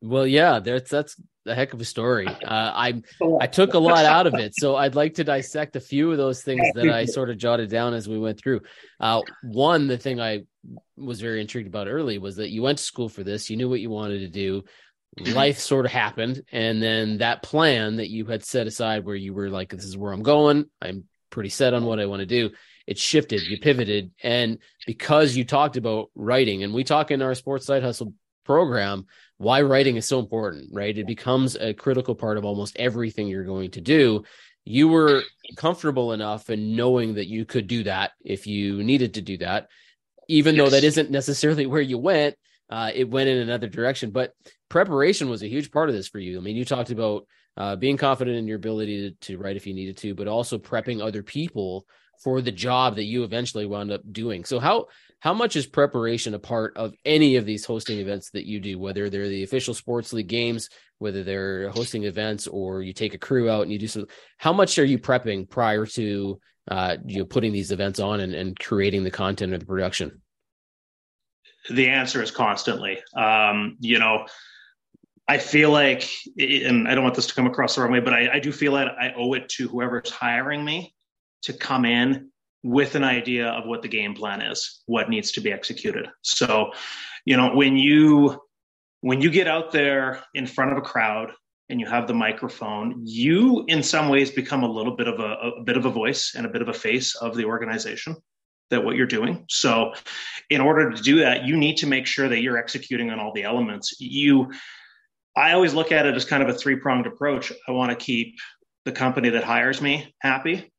Well, 0.00 0.26
yeah, 0.26 0.58
that's 0.58 0.90
that's 0.90 1.16
a 1.46 1.54
heck 1.54 1.72
of 1.72 1.80
a 1.80 1.84
story. 1.84 2.26
Uh, 2.44 2.72
I 2.74 3.02
I 3.40 3.46
took 3.46 3.74
a 3.74 3.78
lot 3.78 4.04
out 4.04 4.26
of 4.26 4.34
it, 4.34 4.54
so 4.54 4.76
I'd 4.76 4.94
like 4.94 5.14
to 5.14 5.24
dissect 5.24 5.76
a 5.76 5.80
few 5.80 6.10
of 6.12 6.18
those 6.18 6.42
things 6.42 6.66
that 6.74 6.88
I 6.88 7.06
sort 7.06 7.30
of 7.30 7.38
jotted 7.38 7.70
down 7.70 7.94
as 7.94 8.06
we 8.06 8.18
went 8.18 8.38
through. 8.38 8.60
Uh, 9.00 9.22
one, 9.42 9.86
the 9.86 9.96
thing 9.96 10.20
I 10.20 10.44
was 10.96 11.20
very 11.20 11.40
intrigued 11.40 11.68
about 11.68 11.88
early 11.88 12.18
was 12.18 12.36
that 12.36 12.50
you 12.50 12.62
went 12.62 12.78
to 12.78 12.84
school 12.84 13.08
for 13.08 13.24
this, 13.24 13.48
you 13.48 13.56
knew 13.56 13.68
what 13.68 13.80
you 13.80 13.88
wanted 13.88 14.20
to 14.20 14.28
do 14.28 14.64
Mm-hmm. 15.18 15.32
life 15.32 15.58
sort 15.58 15.86
of 15.86 15.92
happened 15.92 16.42
and 16.50 16.82
then 16.82 17.18
that 17.18 17.42
plan 17.42 17.96
that 17.96 18.10
you 18.10 18.26
had 18.26 18.44
set 18.44 18.66
aside 18.66 19.04
where 19.04 19.14
you 19.14 19.32
were 19.32 19.48
like 19.48 19.70
this 19.70 19.84
is 19.84 19.96
where 19.96 20.12
i'm 20.12 20.24
going. 20.24 20.64
I'm 20.82 21.04
pretty 21.30 21.50
set 21.50 21.72
on 21.72 21.84
what 21.84 22.00
i 22.00 22.06
want 22.06 22.20
to 22.20 22.26
do 22.26 22.50
it 22.86 22.98
shifted 22.98 23.42
you 23.42 23.58
pivoted 23.58 24.10
and 24.22 24.58
because 24.86 25.36
you 25.36 25.44
talked 25.44 25.76
about 25.76 26.10
writing 26.14 26.64
and 26.64 26.74
we 26.74 26.82
talk 26.82 27.10
in 27.10 27.22
our 27.22 27.34
sports 27.34 27.66
side 27.66 27.82
hustle 27.82 28.12
program 28.44 29.06
why 29.38 29.62
writing 29.62 29.96
is 29.96 30.06
so 30.06 30.18
important 30.18 30.70
right? 30.72 30.96
It 30.96 31.06
becomes 31.06 31.56
a 31.56 31.74
critical 31.74 32.14
part 32.14 32.36
of 32.36 32.44
almost 32.44 32.76
everything 32.76 33.26
you're 33.26 33.44
going 33.44 33.72
to 33.72 33.80
do. 33.80 34.24
You 34.64 34.88
were 34.88 35.22
comfortable 35.56 36.12
enough 36.12 36.50
in 36.50 36.76
knowing 36.76 37.14
that 37.14 37.26
you 37.26 37.44
could 37.44 37.66
do 37.66 37.84
that 37.84 38.12
if 38.24 38.46
you 38.46 38.82
needed 38.82 39.14
to 39.14 39.22
do 39.22 39.38
that 39.38 39.68
even 40.28 40.54
yes. 40.54 40.64
though 40.64 40.70
that 40.70 40.84
isn't 40.84 41.10
necessarily 41.10 41.66
where 41.66 41.82
you 41.82 41.98
went 41.98 42.36
uh, 42.70 42.90
it 42.94 43.08
went 43.08 43.28
in 43.28 43.38
another 43.38 43.68
direction. 43.68 44.10
But 44.10 44.32
preparation 44.68 45.28
was 45.28 45.42
a 45.42 45.48
huge 45.48 45.70
part 45.70 45.88
of 45.88 45.94
this 45.94 46.08
for 46.08 46.18
you. 46.18 46.38
I 46.38 46.40
mean, 46.40 46.56
you 46.56 46.64
talked 46.64 46.90
about 46.90 47.26
uh, 47.56 47.76
being 47.76 47.96
confident 47.96 48.36
in 48.36 48.48
your 48.48 48.56
ability 48.56 49.10
to, 49.10 49.16
to 49.28 49.38
write 49.38 49.56
if 49.56 49.66
you 49.66 49.74
needed 49.74 49.96
to, 49.98 50.14
but 50.14 50.28
also 50.28 50.58
prepping 50.58 51.00
other 51.00 51.22
people 51.22 51.86
for 52.22 52.40
the 52.40 52.52
job 52.52 52.96
that 52.96 53.04
you 53.04 53.24
eventually 53.24 53.66
wound 53.66 53.92
up 53.92 54.00
doing. 54.10 54.44
So 54.44 54.58
how 54.58 54.86
how 55.20 55.32
much 55.32 55.56
is 55.56 55.66
preparation 55.66 56.34
a 56.34 56.38
part 56.38 56.76
of 56.76 56.92
any 57.04 57.36
of 57.36 57.46
these 57.46 57.64
hosting 57.64 57.98
events 57.98 58.30
that 58.30 58.44
you 58.44 58.60
do, 58.60 58.78
whether 58.78 59.08
they're 59.08 59.28
the 59.28 59.42
official 59.42 59.72
sports 59.72 60.12
league 60.12 60.26
games, 60.26 60.68
whether 60.98 61.22
they're 61.22 61.70
hosting 61.70 62.04
events 62.04 62.46
or 62.46 62.82
you 62.82 62.92
take 62.92 63.14
a 63.14 63.18
crew 63.18 63.48
out 63.48 63.62
and 63.62 63.72
you 63.72 63.78
do 63.78 63.88
some? 63.88 64.06
how 64.38 64.52
much 64.52 64.78
are 64.78 64.84
you 64.84 64.98
prepping 64.98 65.48
prior 65.48 65.86
to 65.86 66.40
uh, 66.70 66.96
you 67.06 67.18
know 67.18 67.24
putting 67.24 67.52
these 67.52 67.72
events 67.72 68.00
on 68.00 68.20
and, 68.20 68.34
and 68.34 68.58
creating 68.58 69.04
the 69.04 69.10
content 69.10 69.52
or 69.52 69.58
the 69.58 69.66
production? 69.66 70.20
The 71.70 71.88
answer 71.88 72.22
is 72.22 72.30
constantly. 72.30 73.02
Um, 73.16 73.76
you 73.80 73.98
know, 73.98 74.26
I 75.26 75.38
feel 75.38 75.70
like, 75.70 76.08
and 76.38 76.86
I 76.86 76.94
don't 76.94 77.04
want 77.04 77.14
this 77.14 77.26
to 77.28 77.34
come 77.34 77.46
across 77.46 77.74
the 77.74 77.82
wrong 77.82 77.92
way, 77.92 78.00
but 78.00 78.12
I, 78.12 78.34
I 78.34 78.38
do 78.40 78.52
feel 78.52 78.72
that 78.74 78.88
I 78.88 79.12
owe 79.16 79.32
it 79.32 79.48
to 79.50 79.68
whoever's 79.68 80.10
hiring 80.10 80.64
me 80.64 80.94
to 81.42 81.54
come 81.54 81.84
in 81.84 82.30
with 82.62 82.94
an 82.94 83.04
idea 83.04 83.48
of 83.48 83.66
what 83.66 83.82
the 83.82 83.88
game 83.88 84.14
plan 84.14 84.42
is, 84.42 84.82
what 84.86 85.08
needs 85.08 85.32
to 85.32 85.40
be 85.40 85.52
executed. 85.52 86.08
So, 86.22 86.72
you 87.24 87.36
know, 87.36 87.54
when 87.54 87.76
you 87.76 88.40
when 89.00 89.20
you 89.20 89.30
get 89.30 89.46
out 89.46 89.70
there 89.70 90.22
in 90.32 90.46
front 90.46 90.72
of 90.72 90.78
a 90.78 90.80
crowd 90.80 91.30
and 91.68 91.78
you 91.78 91.86
have 91.86 92.06
the 92.06 92.14
microphone, 92.14 93.02
you 93.04 93.64
in 93.68 93.82
some 93.82 94.08
ways 94.08 94.30
become 94.30 94.62
a 94.62 94.70
little 94.70 94.96
bit 94.96 95.08
of 95.08 95.20
a, 95.20 95.58
a 95.60 95.62
bit 95.62 95.76
of 95.76 95.84
a 95.84 95.90
voice 95.90 96.34
and 96.34 96.46
a 96.46 96.48
bit 96.48 96.62
of 96.62 96.68
a 96.68 96.74
face 96.74 97.14
of 97.16 97.36
the 97.36 97.44
organization 97.44 98.16
that 98.70 98.84
what 98.84 98.96
you're 98.96 99.06
doing. 99.06 99.44
So, 99.48 99.92
in 100.50 100.60
order 100.60 100.90
to 100.90 101.02
do 101.02 101.20
that, 101.20 101.44
you 101.44 101.56
need 101.56 101.76
to 101.78 101.86
make 101.86 102.06
sure 102.06 102.28
that 102.28 102.40
you're 102.40 102.58
executing 102.58 103.10
on 103.10 103.20
all 103.20 103.32
the 103.32 103.44
elements. 103.44 104.00
You, 104.00 104.52
I 105.36 105.52
always 105.52 105.74
look 105.74 105.92
at 105.92 106.06
it 106.06 106.14
as 106.14 106.24
kind 106.24 106.42
of 106.42 106.48
a 106.48 106.54
three 106.54 106.76
pronged 106.76 107.06
approach. 107.06 107.52
I 107.68 107.72
want 107.72 107.90
to 107.90 107.96
keep 107.96 108.36
the 108.84 108.92
company 108.92 109.30
that 109.30 109.44
hires 109.44 109.80
me 109.80 110.14
happy. 110.20 110.72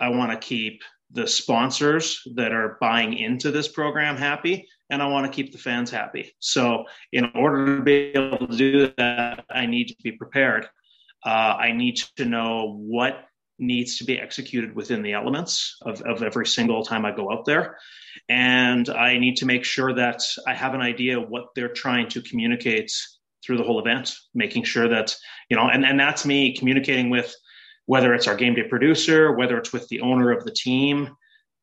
I 0.00 0.08
want 0.08 0.32
to 0.32 0.38
keep 0.38 0.82
the 1.12 1.26
sponsors 1.26 2.20
that 2.34 2.52
are 2.52 2.76
buying 2.80 3.16
into 3.16 3.52
this 3.52 3.68
program 3.68 4.16
happy 4.16 4.66
and 4.90 5.02
I 5.02 5.06
want 5.06 5.26
to 5.26 5.34
keep 5.34 5.52
the 5.52 5.58
fans 5.58 5.90
happy. 5.90 6.34
So, 6.40 6.84
in 7.12 7.30
order 7.34 7.76
to 7.76 7.82
be 7.82 8.12
able 8.14 8.46
to 8.46 8.56
do 8.56 8.92
that, 8.98 9.44
I 9.50 9.66
need 9.66 9.88
to 9.88 9.96
be 10.02 10.12
prepared. 10.12 10.68
Uh, 11.24 11.56
I 11.58 11.72
need 11.72 11.96
to 12.16 12.24
know 12.24 12.76
what 12.78 13.24
needs 13.58 13.98
to 13.98 14.04
be 14.04 14.18
executed 14.18 14.74
within 14.74 15.02
the 15.02 15.12
elements 15.12 15.76
of, 15.82 16.00
of 16.02 16.22
every 16.22 16.46
single 16.46 16.84
time 16.84 17.04
I 17.04 17.12
go 17.12 17.32
out 17.32 17.44
there. 17.44 17.76
And 18.28 18.88
I 18.88 19.18
need 19.18 19.36
to 19.36 19.46
make 19.46 19.64
sure 19.64 19.94
that 19.94 20.22
I 20.46 20.54
have 20.54 20.74
an 20.74 20.80
idea 20.80 21.20
what 21.20 21.46
they're 21.54 21.72
trying 21.72 22.08
to 22.10 22.22
communicate 22.22 22.92
through 23.44 23.58
the 23.58 23.62
whole 23.62 23.80
event, 23.80 24.14
making 24.34 24.64
sure 24.64 24.88
that, 24.88 25.14
you 25.50 25.56
know, 25.56 25.68
and, 25.68 25.84
and 25.84 25.98
that's 25.98 26.24
me 26.24 26.56
communicating 26.56 27.10
with 27.10 27.34
whether 27.86 28.14
it's 28.14 28.26
our 28.26 28.36
game 28.36 28.54
day 28.54 28.62
producer, 28.62 29.32
whether 29.32 29.58
it's 29.58 29.72
with 29.72 29.86
the 29.88 30.00
owner 30.00 30.30
of 30.30 30.44
the 30.44 30.50
team, 30.50 31.10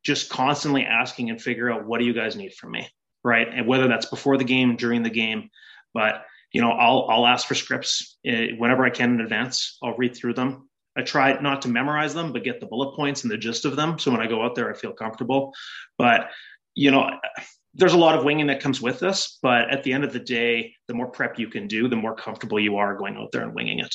just 0.03 0.29
constantly 0.29 0.83
asking 0.83 1.29
and 1.29 1.41
figure 1.41 1.71
out 1.71 1.85
what 1.85 1.99
do 1.99 2.05
you 2.05 2.13
guys 2.13 2.35
need 2.35 2.53
from 2.53 2.71
me, 2.71 2.87
right? 3.23 3.47
And 3.51 3.67
whether 3.67 3.87
that's 3.87 4.05
before 4.05 4.37
the 4.37 4.43
game, 4.43 4.75
during 4.75 5.03
the 5.03 5.09
game, 5.09 5.49
but 5.93 6.23
you 6.51 6.61
know, 6.61 6.71
I'll 6.71 7.07
I'll 7.09 7.25
ask 7.25 7.47
for 7.47 7.55
scripts 7.55 8.17
eh, 8.25 8.49
whenever 8.57 8.85
I 8.85 8.89
can 8.89 9.13
in 9.13 9.21
advance. 9.21 9.77
I'll 9.81 9.95
read 9.95 10.15
through 10.15 10.33
them. 10.33 10.69
I 10.97 11.03
try 11.03 11.39
not 11.39 11.61
to 11.63 11.69
memorize 11.69 12.13
them, 12.13 12.33
but 12.33 12.43
get 12.43 12.59
the 12.59 12.65
bullet 12.65 12.95
points 12.95 13.23
and 13.23 13.31
the 13.31 13.37
gist 13.37 13.65
of 13.65 13.75
them. 13.75 13.97
So 13.97 14.11
when 14.11 14.21
I 14.21 14.27
go 14.27 14.43
out 14.43 14.55
there, 14.55 14.69
I 14.69 14.77
feel 14.77 14.93
comfortable. 14.93 15.53
But 15.97 16.29
you 16.75 16.91
know, 16.91 17.09
there's 17.73 17.93
a 17.93 17.97
lot 17.97 18.17
of 18.17 18.25
winging 18.25 18.47
that 18.47 18.61
comes 18.61 18.81
with 18.81 18.99
this, 18.99 19.37
but 19.41 19.69
at 19.69 19.83
the 19.83 19.93
end 19.93 20.03
of 20.03 20.13
the 20.13 20.19
day, 20.19 20.73
the 20.87 20.93
more 20.93 21.07
prep 21.07 21.39
you 21.39 21.47
can 21.47 21.67
do, 21.67 21.87
the 21.87 21.95
more 21.95 22.15
comfortable 22.15 22.59
you 22.59 22.77
are 22.77 22.95
going 22.95 23.15
out 23.17 23.31
there 23.31 23.43
and 23.43 23.53
winging 23.53 23.79
it. 23.79 23.93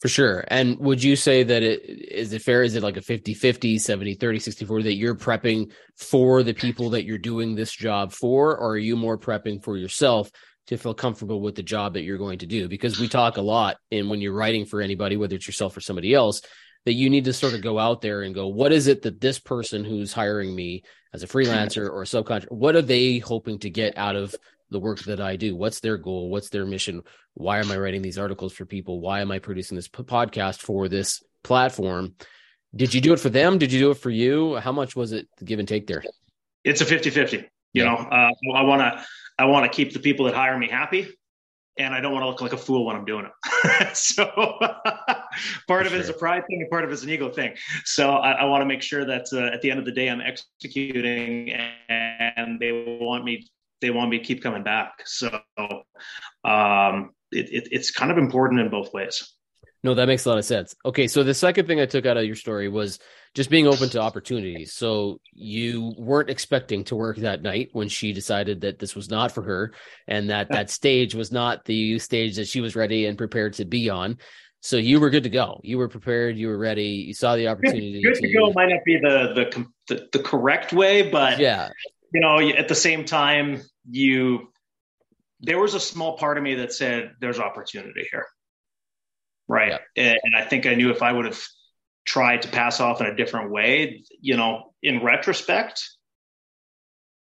For 0.00 0.08
sure. 0.08 0.44
And 0.48 0.78
would 0.78 1.02
you 1.02 1.14
say 1.14 1.42
that 1.42 1.62
it 1.62 1.82
is 1.84 2.32
it 2.32 2.40
fair? 2.40 2.62
Is 2.62 2.74
it 2.74 2.82
like 2.82 2.96
a 2.96 3.02
50 3.02 3.34
50, 3.34 3.78
70 3.78 4.14
30, 4.14 4.38
60 4.38 4.64
40 4.64 4.84
that 4.84 4.94
you're 4.94 5.14
prepping 5.14 5.72
for 5.96 6.42
the 6.42 6.54
people 6.54 6.90
that 6.90 7.04
you're 7.04 7.18
doing 7.18 7.54
this 7.54 7.72
job 7.72 8.12
for? 8.12 8.56
Or 8.56 8.70
are 8.70 8.78
you 8.78 8.96
more 8.96 9.18
prepping 9.18 9.62
for 9.62 9.76
yourself 9.76 10.30
to 10.66 10.76
feel 10.76 10.94
comfortable 10.94 11.40
with 11.40 11.54
the 11.54 11.62
job 11.62 11.94
that 11.94 12.02
you're 12.02 12.18
going 12.18 12.38
to 12.38 12.46
do? 12.46 12.68
Because 12.68 12.98
we 12.98 13.08
talk 13.08 13.36
a 13.36 13.42
lot, 13.42 13.76
and 13.90 14.08
when 14.08 14.20
you're 14.20 14.32
writing 14.32 14.64
for 14.64 14.80
anybody, 14.80 15.16
whether 15.16 15.36
it's 15.36 15.46
yourself 15.46 15.76
or 15.76 15.80
somebody 15.80 16.14
else, 16.14 16.42
that 16.86 16.92
you 16.94 17.10
need 17.10 17.24
to 17.24 17.32
sort 17.32 17.54
of 17.54 17.60
go 17.60 17.78
out 17.78 18.00
there 18.00 18.22
and 18.22 18.34
go, 18.34 18.48
what 18.48 18.72
is 18.72 18.86
it 18.86 19.02
that 19.02 19.20
this 19.20 19.38
person 19.38 19.84
who's 19.84 20.12
hiring 20.12 20.54
me 20.54 20.82
as 21.12 21.22
a 21.22 21.26
freelancer 21.26 21.88
or 21.90 22.02
a 22.02 22.06
subcontractor, 22.06 22.50
what 22.50 22.76
are 22.76 22.82
they 22.82 23.18
hoping 23.18 23.58
to 23.58 23.70
get 23.70 23.98
out 23.98 24.16
of 24.16 24.34
the 24.70 24.78
work 24.78 25.00
that 25.00 25.20
I 25.20 25.36
do? 25.36 25.56
What's 25.56 25.80
their 25.80 25.96
goal? 25.96 26.30
What's 26.30 26.48
their 26.48 26.64
mission? 26.64 27.02
Why 27.34 27.58
am 27.58 27.70
I 27.70 27.76
writing 27.76 28.02
these 28.02 28.18
articles 28.18 28.52
for 28.52 28.64
people? 28.64 29.00
Why 29.00 29.20
am 29.20 29.30
I 29.30 29.40
producing 29.40 29.76
this 29.76 29.88
podcast 29.88 30.60
for 30.60 30.88
this 30.88 31.22
platform? 31.42 32.14
Did 32.74 32.94
you 32.94 33.00
do 33.00 33.12
it 33.12 33.20
for 33.20 33.30
them? 33.30 33.58
Did 33.58 33.72
you 33.72 33.80
do 33.80 33.90
it 33.90 33.98
for 33.98 34.10
you? 34.10 34.56
How 34.56 34.72
much 34.72 34.94
was 34.94 35.12
it 35.12 35.28
give 35.44 35.58
and 35.58 35.66
take 35.66 35.86
there? 35.86 36.04
It's 36.62 36.80
a 36.80 36.84
50 36.84 37.10
50. 37.10 37.36
You 37.36 37.44
yeah. 37.72 37.84
know, 37.84 37.96
uh, 37.96 38.30
I 38.54 38.62
want 38.62 38.80
to, 38.80 39.04
I 39.40 39.46
want 39.46 39.64
to 39.64 39.74
keep 39.74 39.94
the 39.94 39.98
people 39.98 40.26
that 40.26 40.34
hire 40.34 40.58
me 40.58 40.68
happy 40.68 41.08
and 41.78 41.94
I 41.94 42.00
don't 42.00 42.12
want 42.12 42.24
to 42.24 42.28
look 42.28 42.42
like 42.42 42.52
a 42.52 42.58
fool 42.58 42.84
when 42.84 42.94
I'm 42.94 43.06
doing 43.06 43.24
it. 43.24 43.96
so 43.96 44.26
part 45.66 45.86
of 45.86 45.94
it 45.94 46.00
is 46.00 46.10
a 46.10 46.12
pride 46.12 46.42
thing, 46.46 46.60
and 46.60 46.70
part 46.70 46.84
of 46.84 46.90
it 46.90 46.92
is 46.92 47.04
an 47.04 47.10
ego 47.10 47.30
thing. 47.30 47.54
So 47.84 48.10
I, 48.10 48.32
I 48.32 48.44
want 48.44 48.60
to 48.60 48.66
make 48.66 48.82
sure 48.82 49.06
that 49.06 49.26
uh, 49.32 49.46
at 49.54 49.62
the 49.62 49.70
end 49.70 49.80
of 49.80 49.86
the 49.86 49.92
day, 49.92 50.10
I'm 50.10 50.20
executing, 50.20 51.52
and 51.88 52.60
they 52.60 52.98
want 53.00 53.24
me. 53.24 53.46
They 53.80 53.90
want 53.90 54.10
me 54.10 54.18
to 54.18 54.24
keep 54.24 54.42
coming 54.42 54.62
back. 54.62 54.92
So 55.06 55.28
um, 56.44 57.12
it, 57.32 57.48
it, 57.50 57.68
it's 57.72 57.90
kind 57.90 58.10
of 58.10 58.18
important 58.18 58.60
in 58.60 58.68
both 58.68 58.92
ways. 58.92 59.32
No, 59.82 59.94
that 59.94 60.06
makes 60.06 60.26
a 60.26 60.28
lot 60.28 60.38
of 60.38 60.44
sense. 60.44 60.74
Okay, 60.84 61.08
so 61.08 61.22
the 61.22 61.32
second 61.32 61.66
thing 61.66 61.80
I 61.80 61.86
took 61.86 62.04
out 62.04 62.18
of 62.18 62.24
your 62.24 62.36
story 62.36 62.68
was 62.68 62.98
just 63.34 63.48
being 63.48 63.66
open 63.66 63.88
to 63.90 64.00
opportunities. 64.00 64.74
So 64.74 65.20
you 65.32 65.94
weren't 65.96 66.28
expecting 66.28 66.84
to 66.84 66.96
work 66.96 67.16
that 67.18 67.42
night 67.42 67.70
when 67.72 67.88
she 67.88 68.12
decided 68.12 68.60
that 68.62 68.78
this 68.78 68.94
was 68.94 69.08
not 69.08 69.32
for 69.32 69.42
her 69.42 69.72
and 70.06 70.28
that 70.30 70.50
that 70.50 70.68
stage 70.68 71.14
was 71.14 71.32
not 71.32 71.64
the 71.64 71.98
stage 71.98 72.36
that 72.36 72.48
she 72.48 72.60
was 72.60 72.76
ready 72.76 73.06
and 73.06 73.16
prepared 73.16 73.54
to 73.54 73.64
be 73.64 73.88
on. 73.88 74.18
So 74.60 74.76
you 74.76 75.00
were 75.00 75.08
good 75.08 75.22
to 75.22 75.30
go. 75.30 75.60
You 75.62 75.78
were 75.78 75.88
prepared. 75.88 76.36
You 76.36 76.48
were 76.48 76.58
ready. 76.58 77.06
You 77.06 77.14
saw 77.14 77.36
the 77.36 77.48
opportunity. 77.48 78.02
Good, 78.02 78.14
good 78.14 78.20
to, 78.20 78.28
to 78.28 78.34
go 78.34 78.52
might 78.52 78.68
not 78.68 78.84
be 78.84 78.98
the, 78.98 79.32
the 79.34 79.66
the 79.88 80.08
the 80.12 80.18
correct 80.22 80.74
way, 80.74 81.08
but 81.08 81.38
yeah, 81.38 81.70
you 82.12 82.20
know, 82.20 82.38
at 82.38 82.68
the 82.68 82.74
same 82.74 83.06
time, 83.06 83.62
you 83.88 84.52
there 85.40 85.58
was 85.58 85.72
a 85.72 85.80
small 85.80 86.18
part 86.18 86.36
of 86.36 86.44
me 86.44 86.56
that 86.56 86.74
said 86.74 87.12
there's 87.20 87.38
opportunity 87.38 88.06
here 88.10 88.26
right? 89.50 89.80
Yeah. 89.96 90.14
And 90.24 90.34
I 90.36 90.44
think 90.44 90.64
I 90.66 90.74
knew 90.74 90.90
if 90.90 91.02
I 91.02 91.12
would 91.12 91.26
have 91.26 91.42
tried 92.06 92.42
to 92.42 92.48
pass 92.48 92.80
off 92.80 93.00
in 93.00 93.06
a 93.06 93.16
different 93.16 93.50
way, 93.50 94.04
you 94.20 94.36
know, 94.36 94.72
in 94.82 95.02
retrospect, 95.02 95.82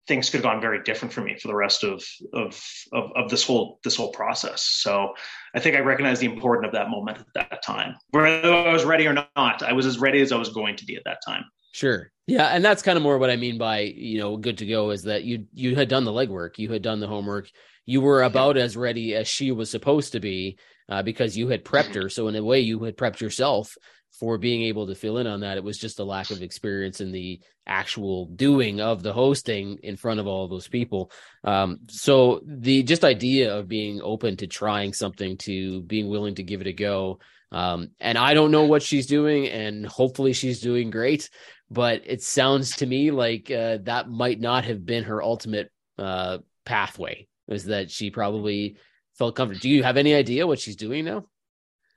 things 0.07 0.29
could 0.29 0.43
have 0.43 0.43
gone 0.43 0.61
very 0.61 0.83
different 0.83 1.13
for 1.13 1.21
me 1.21 1.37
for 1.39 1.47
the 1.47 1.55
rest 1.55 1.83
of, 1.83 2.03
of 2.33 2.61
of 2.91 3.11
of, 3.15 3.29
this 3.29 3.43
whole 3.43 3.79
this 3.83 3.95
whole 3.95 4.11
process. 4.11 4.63
So 4.63 5.13
I 5.55 5.59
think 5.59 5.75
I 5.75 5.79
recognized 5.79 6.21
the 6.21 6.25
importance 6.25 6.67
of 6.67 6.73
that 6.73 6.89
moment 6.89 7.19
at 7.19 7.25
that 7.35 7.63
time. 7.63 7.95
Whether 8.09 8.53
I 8.53 8.73
was 8.73 8.85
ready 8.85 9.07
or 9.07 9.13
not, 9.13 9.63
I 9.63 9.73
was 9.73 9.85
as 9.85 9.97
ready 9.97 10.21
as 10.21 10.31
I 10.31 10.37
was 10.37 10.49
going 10.49 10.75
to 10.77 10.85
be 10.85 10.95
at 10.95 11.03
that 11.05 11.19
time. 11.25 11.45
Sure. 11.71 12.11
Yeah, 12.27 12.47
and 12.47 12.65
that's 12.65 12.81
kind 12.81 12.97
of 12.97 13.03
more 13.03 13.17
what 13.17 13.29
I 13.29 13.35
mean 13.35 13.57
by, 13.57 13.81
you 13.81 14.19
know, 14.19 14.37
good 14.37 14.57
to 14.59 14.65
go 14.65 14.89
is 14.91 15.03
that 15.03 15.23
you 15.23 15.45
you 15.53 15.75
had 15.75 15.87
done 15.87 16.03
the 16.03 16.11
legwork, 16.11 16.57
you 16.57 16.71
had 16.71 16.81
done 16.81 16.99
the 16.99 17.07
homework, 17.07 17.49
you 17.85 18.01
were 18.01 18.23
about 18.23 18.55
yeah. 18.55 18.63
as 18.63 18.75
ready 18.77 19.15
as 19.15 19.27
she 19.27 19.51
was 19.51 19.71
supposed 19.71 20.11
to 20.11 20.19
be 20.19 20.57
uh, 20.89 21.03
because 21.03 21.37
you 21.37 21.47
had 21.47 21.63
prepped 21.63 21.95
her. 21.95 22.09
So 22.09 22.27
in 22.27 22.35
a 22.35 22.43
way, 22.43 22.59
you 22.59 22.83
had 22.83 22.97
prepped 22.97 23.21
yourself 23.21 23.77
for 24.19 24.37
being 24.37 24.63
able 24.63 24.87
to 24.87 24.95
fill 24.95 25.17
in 25.19 25.27
on 25.27 25.41
that. 25.41 25.57
It 25.57 25.63
was 25.63 25.77
just 25.77 25.99
a 25.99 26.03
lack 26.03 26.31
of 26.31 26.41
experience 26.41 26.99
in 26.99 27.11
the 27.11 27.39
actual 27.65 28.25
doing 28.25 28.81
of 28.81 29.03
the 29.03 29.13
hosting 29.13 29.77
in 29.83 29.95
front 29.95 30.19
of 30.19 30.27
all 30.27 30.47
those 30.47 30.67
people. 30.67 31.11
Um, 31.43 31.81
so 31.89 32.41
the 32.45 32.83
just 32.83 33.05
idea 33.05 33.55
of 33.55 33.67
being 33.67 34.01
open 34.01 34.35
to 34.37 34.47
trying 34.47 34.93
something, 34.93 35.37
to 35.37 35.81
being 35.83 36.09
willing 36.09 36.35
to 36.35 36.43
give 36.43 36.61
it 36.61 36.67
a 36.67 36.73
go. 36.73 37.19
Um, 37.51 37.91
and 37.99 38.17
I 38.17 38.33
don't 38.33 38.51
know 38.51 38.65
what 38.65 38.83
she's 38.83 39.07
doing, 39.07 39.47
and 39.47 39.85
hopefully 39.85 40.33
she's 40.33 40.59
doing 40.59 40.89
great. 40.89 41.29
But 41.71 42.01
it 42.05 42.21
sounds 42.23 42.77
to 42.77 42.85
me 42.85 43.11
like 43.11 43.49
uh, 43.51 43.77
that 43.83 44.09
might 44.09 44.39
not 44.39 44.65
have 44.65 44.85
been 44.85 45.05
her 45.05 45.21
ultimate 45.21 45.71
uh, 45.97 46.39
pathway. 46.65 47.27
Is 47.47 47.65
that 47.65 47.89
she 47.89 48.11
probably 48.11 48.77
felt 49.19 49.35
comfortable. 49.35 49.59
Do 49.59 49.69
you 49.69 49.83
have 49.83 49.97
any 49.97 50.15
idea 50.15 50.47
what 50.47 50.59
she's 50.59 50.77
doing 50.77 51.05
now? 51.05 51.25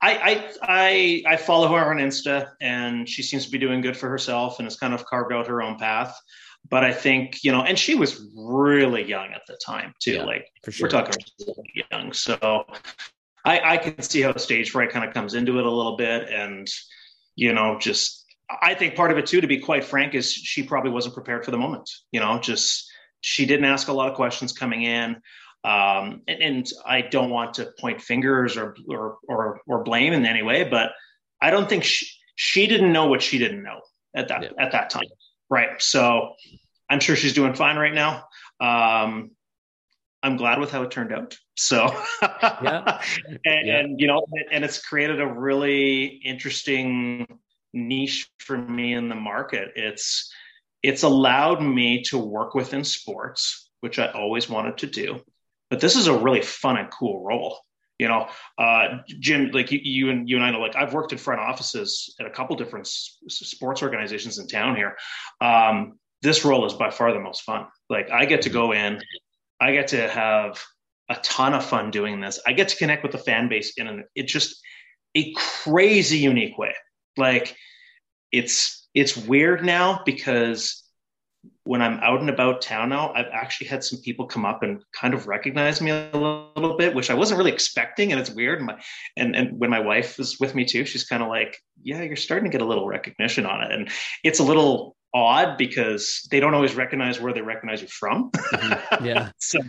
I, 0.01 0.11
I 0.11 0.53
I 0.61 1.33
I 1.33 1.37
follow 1.37 1.69
her 1.69 1.89
on 1.89 1.97
Insta, 1.97 2.51
and 2.61 3.07
she 3.07 3.23
seems 3.23 3.45
to 3.45 3.51
be 3.51 3.57
doing 3.57 3.79
good 3.79 3.95
for 3.95 4.09
herself, 4.09 4.59
and 4.59 4.65
has 4.65 4.75
kind 4.75 4.93
of 4.93 5.05
carved 5.05 5.33
out 5.33 5.47
her 5.47 5.61
own 5.63 5.79
path. 5.79 6.13
But 6.69 6.83
I 6.83 6.93
think 6.93 7.43
you 7.43 7.53
know, 7.53 7.63
and 7.63 7.79
she 7.79 7.95
was 7.95 8.27
really 8.35 9.03
young 9.03 9.31
at 9.33 9.43
the 9.47 9.57
time 9.65 9.93
too. 9.99 10.15
Yeah, 10.15 10.25
like 10.25 10.45
sure. 10.69 10.85
we're 10.85 10.91
talking 10.91 11.15
really 11.47 11.85
young, 11.89 12.11
so 12.11 12.65
I 13.45 13.75
I 13.75 13.77
can 13.77 14.01
see 14.01 14.21
how 14.21 14.35
stage 14.35 14.71
fright 14.71 14.89
kind 14.89 15.07
of 15.07 15.13
comes 15.13 15.35
into 15.35 15.57
it 15.57 15.65
a 15.65 15.71
little 15.71 15.95
bit, 15.95 16.29
and 16.29 16.67
you 17.35 17.53
know, 17.53 17.79
just 17.79 18.25
I 18.61 18.73
think 18.73 18.95
part 18.95 19.11
of 19.11 19.17
it 19.17 19.25
too, 19.25 19.39
to 19.39 19.47
be 19.47 19.59
quite 19.59 19.85
frank, 19.85 20.15
is 20.15 20.33
she 20.33 20.63
probably 20.63 20.91
wasn't 20.91 21.15
prepared 21.15 21.45
for 21.45 21.51
the 21.51 21.57
moment. 21.57 21.89
You 22.11 22.19
know, 22.19 22.39
just 22.39 22.91
she 23.21 23.45
didn't 23.45 23.65
ask 23.65 23.87
a 23.87 23.93
lot 23.93 24.09
of 24.09 24.15
questions 24.15 24.51
coming 24.51 24.83
in. 24.83 25.15
Um, 25.63 26.23
and, 26.27 26.41
and, 26.41 26.69
I 26.85 27.01
don't 27.01 27.29
want 27.29 27.53
to 27.53 27.71
point 27.79 28.01
fingers 28.01 28.57
or, 28.57 28.75
or, 28.89 29.17
or, 29.29 29.61
or, 29.65 29.83
blame 29.83 30.11
in 30.11 30.25
any 30.25 30.43
way, 30.43 30.65
but 30.65 30.91
I 31.41 31.51
don't 31.51 31.69
think 31.69 31.85
she, 31.85 32.05
she 32.35 32.67
didn't 32.67 32.91
know 32.91 33.07
what 33.07 33.21
she 33.21 33.37
didn't 33.37 33.63
know 33.63 33.79
at 34.13 34.27
that, 34.27 34.43
yeah. 34.43 34.49
at 34.59 34.73
that 34.73 34.89
time. 34.89 35.05
Right. 35.49 35.81
So 35.81 36.33
I'm 36.89 36.99
sure 36.99 37.15
she's 37.15 37.33
doing 37.33 37.53
fine 37.53 37.77
right 37.77 37.93
now. 37.93 38.25
Um, 38.59 39.31
I'm 40.21 40.35
glad 40.35 40.59
with 40.59 40.69
how 40.69 40.83
it 40.83 40.91
turned 40.91 41.13
out. 41.13 41.37
So, 41.55 41.85
yeah. 42.21 43.01
and, 43.45 43.67
yeah. 43.67 43.79
and, 43.79 43.99
you 44.01 44.07
know, 44.07 44.25
and 44.51 44.65
it's 44.65 44.85
created 44.85 45.21
a 45.21 45.27
really 45.27 46.05
interesting 46.25 47.25
niche 47.73 48.29
for 48.39 48.57
me 48.57 48.93
in 48.93 49.07
the 49.07 49.15
market. 49.15 49.71
It's, 49.77 50.29
it's 50.81 51.03
allowed 51.03 51.61
me 51.61 52.03
to 52.03 52.17
work 52.17 52.53
within 52.53 52.83
sports, 52.83 53.69
which 53.79 53.97
I 53.97 54.07
always 54.11 54.49
wanted 54.49 54.77
to 54.79 54.87
do 54.87 55.21
but 55.73 55.81
this 55.81 55.95
is 55.95 56.05
a 56.05 56.15
really 56.15 56.43
fun 56.43 56.77
and 56.77 56.91
cool 56.91 57.25
role. 57.25 57.57
You 57.97 58.07
know, 58.07 58.27
uh, 58.59 58.99
Jim, 59.07 59.49
like 59.53 59.71
you, 59.71 59.79
you, 59.81 60.11
and 60.11 60.29
you 60.29 60.35
and 60.35 60.45
I 60.45 60.51
know, 60.51 60.59
like 60.59 60.75
I've 60.75 60.93
worked 60.93 61.13
in 61.13 61.17
front 61.17 61.41
offices 61.41 62.13
at 62.19 62.27
a 62.27 62.29
couple 62.29 62.55
different 62.55 62.85
s- 62.85 63.17
sports 63.27 63.81
organizations 63.81 64.37
in 64.37 64.45
town 64.45 64.75
here. 64.75 64.95
Um, 65.41 65.97
this 66.21 66.45
role 66.45 66.67
is 66.67 66.73
by 66.73 66.91
far 66.91 67.11
the 67.11 67.19
most 67.19 67.41
fun. 67.41 67.65
Like 67.89 68.11
I 68.11 68.25
get 68.25 68.43
to 68.43 68.51
go 68.51 68.71
in, 68.71 69.01
I 69.59 69.71
get 69.71 69.87
to 69.87 70.07
have 70.07 70.61
a 71.09 71.15
ton 71.23 71.55
of 71.55 71.65
fun 71.65 71.89
doing 71.89 72.21
this. 72.21 72.39
I 72.45 72.53
get 72.53 72.67
to 72.67 72.77
connect 72.77 73.01
with 73.01 73.11
the 73.11 73.17
fan 73.17 73.49
base 73.49 73.73
in 73.75 73.87
an 73.87 74.03
it's 74.13 74.31
just 74.31 74.61
a 75.15 75.33
crazy 75.33 76.19
unique 76.19 76.55
way. 76.55 76.75
Like 77.17 77.57
it's 78.31 78.87
it's 78.93 79.17
weird 79.17 79.65
now 79.65 80.03
because 80.05 80.82
when 81.63 81.81
I'm 81.81 81.99
out 81.99 82.19
and 82.19 82.29
about 82.29 82.61
town 82.61 82.89
now, 82.89 83.13
I've 83.13 83.27
actually 83.31 83.67
had 83.67 83.83
some 83.83 83.99
people 83.99 84.25
come 84.25 84.45
up 84.45 84.63
and 84.63 84.83
kind 84.91 85.13
of 85.13 85.27
recognize 85.27 85.81
me 85.81 85.91
a 85.91 86.09
little 86.13 86.77
bit, 86.77 86.93
which 86.93 87.09
I 87.09 87.13
wasn't 87.13 87.37
really 87.37 87.51
expecting, 87.51 88.11
and 88.11 88.19
it's 88.19 88.29
weird. 88.29 88.59
And 88.59 88.67
my, 88.67 88.83
and, 89.17 89.35
and 89.35 89.59
when 89.59 89.69
my 89.69 89.79
wife 89.79 90.19
is 90.19 90.39
with 90.39 90.55
me 90.55 90.65
too, 90.65 90.85
she's 90.85 91.05
kind 91.05 91.23
of 91.23 91.29
like, 91.29 91.57
"Yeah, 91.81 92.01
you're 92.01 92.15
starting 92.15 92.49
to 92.49 92.57
get 92.57 92.61
a 92.61 92.67
little 92.67 92.87
recognition 92.87 93.45
on 93.45 93.61
it," 93.63 93.71
and 93.71 93.89
it's 94.23 94.39
a 94.39 94.43
little 94.43 94.95
odd 95.13 95.57
because 95.57 96.27
they 96.31 96.39
don't 96.39 96.53
always 96.53 96.75
recognize 96.75 97.21
where 97.21 97.33
they 97.33 97.41
recognize 97.41 97.81
you 97.81 97.87
from. 97.87 98.31
Mm-hmm. 98.31 99.05
Yeah. 99.05 99.31
so, 99.39 99.59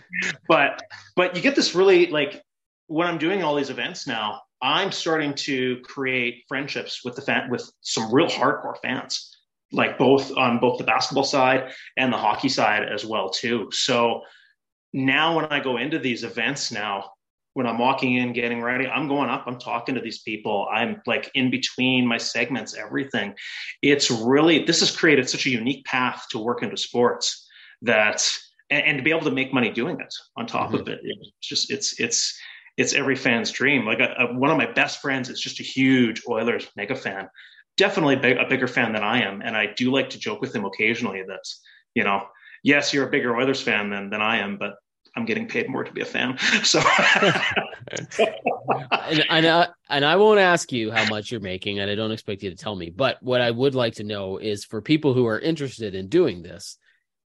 but 0.49 0.83
but 1.16 1.37
you 1.37 1.43
get 1.43 1.54
this 1.54 1.75
really 1.75 2.07
like 2.07 2.43
when 2.87 3.07
I'm 3.07 3.19
doing 3.19 3.43
all 3.43 3.54
these 3.54 3.71
events 3.71 4.07
now, 4.07 4.43
I'm 4.61 4.90
starting 4.93 5.35
to 5.35 5.81
create 5.85 6.45
friendships 6.49 7.04
with 7.04 7.16
the 7.16 7.23
fan 7.23 7.50
with 7.50 7.71
some 7.83 8.12
real 8.12 8.28
hardcore 8.28 8.76
fans 8.83 9.31
like 9.73 9.99
both 9.99 10.37
on 10.37 10.59
both 10.61 10.78
the 10.78 10.85
basketball 10.85 11.25
side 11.25 11.73
and 11.97 12.12
the 12.12 12.16
hockey 12.16 12.49
side 12.49 12.85
as 12.88 13.04
well 13.04 13.30
too. 13.30 13.68
So 13.73 14.23
now 14.92 15.37
when 15.37 15.47
I 15.47 15.61
go 15.61 15.78
into 15.78 15.99
these 15.99 16.23
events 16.23 16.71
now, 16.71 17.11
when 17.54 17.66
I'm 17.66 17.78
walking 17.78 18.14
in, 18.14 18.33
getting 18.33 18.62
ready, 18.62 18.87
I'm 18.87 19.06
going 19.06 19.30
up, 19.30 19.44
I'm 19.47 19.59
talking 19.59 19.94
to 19.94 20.00
these 20.00 20.23
people. 20.23 20.68
I'm 20.73 21.00
like 21.06 21.30
in 21.35 21.50
between 21.50 22.04
my 22.06 22.18
segments, 22.18 22.75
everything. 22.75 23.35
It's 23.80 24.11
really, 24.11 24.64
this 24.64 24.80
has 24.80 24.90
created 24.90 25.28
such 25.28 25.47
a 25.47 25.50
unique 25.50 25.85
path 25.85 26.26
to 26.30 26.38
work 26.38 26.64
into 26.64 26.76
sports 26.76 27.49
that, 27.83 28.28
and, 28.71 28.85
and 28.85 28.99
to 28.99 29.04
be 29.04 29.11
able 29.11 29.23
to 29.23 29.30
make 29.30 29.54
money 29.54 29.71
doing 29.71 30.00
it 30.00 30.12
on 30.37 30.47
top 30.47 30.71
mm-hmm. 30.71 30.80
of 30.80 30.88
it. 30.88 31.00
It's 31.02 31.30
just, 31.40 31.71
it's, 31.71 32.00
it's, 32.00 32.37
it's 32.76 32.92
every 32.92 33.14
fan's 33.14 33.52
dream. 33.52 33.87
Like 33.87 34.00
a, 34.00 34.14
a, 34.18 34.35
one 34.37 34.50
of 34.50 34.56
my 34.56 34.71
best 34.73 35.00
friends 35.00 35.28
is 35.28 35.40
just 35.40 35.61
a 35.61 35.64
huge 35.64 36.23
Oilers 36.28 36.66
mega 36.76 36.97
fan 36.97 37.28
definitely 37.76 38.16
big, 38.16 38.37
a 38.37 38.47
bigger 38.49 38.69
fan 38.69 38.93
than 38.93 39.02
I 39.02 39.23
am, 39.23 39.43
and 39.43 39.57
I 39.57 39.73
do 39.76 39.90
like 39.90 40.11
to 40.11 40.19
joke 40.19 40.40
with 40.40 40.54
him 40.54 40.64
occasionally 40.64 41.23
that 41.26 41.45
you 41.95 42.04
know 42.04 42.23
yes, 42.64 42.93
you're 42.93 43.07
a 43.07 43.11
bigger 43.11 43.37
Oilers 43.37 43.62
fan 43.62 43.90
than 43.90 44.11
than 44.11 44.21
I 44.21 44.38
am, 44.38 44.57
but 44.57 44.75
I'm 45.16 45.25
getting 45.26 45.47
paid 45.47 45.69
more 45.69 45.85
to 45.85 45.93
be 45.93 46.00
a 46.00 46.04
fan. 46.04 46.37
So, 46.64 46.81
and, 48.90 49.25
and, 49.28 49.47
I, 49.47 49.69
and 49.90 50.04
I 50.04 50.16
won't 50.16 50.40
ask 50.40 50.73
you 50.73 50.90
how 50.90 51.07
much 51.09 51.31
you're 51.31 51.40
making, 51.40 51.78
and 51.78 51.90
I 51.90 51.95
don't 51.95 52.11
expect 52.11 52.43
you 52.43 52.50
to 52.50 52.57
tell 52.57 52.75
me. 52.75 52.90
But 52.90 53.23
what 53.23 53.40
I 53.40 53.50
would 53.50 53.75
like 53.75 53.95
to 53.97 54.04
know 54.04 54.38
is 54.38 54.64
for 54.64 54.81
people 54.81 55.12
who 55.12 55.26
are 55.26 55.38
interested 55.38 55.95
in 55.95 56.09
doing 56.09 56.43
this, 56.43 56.78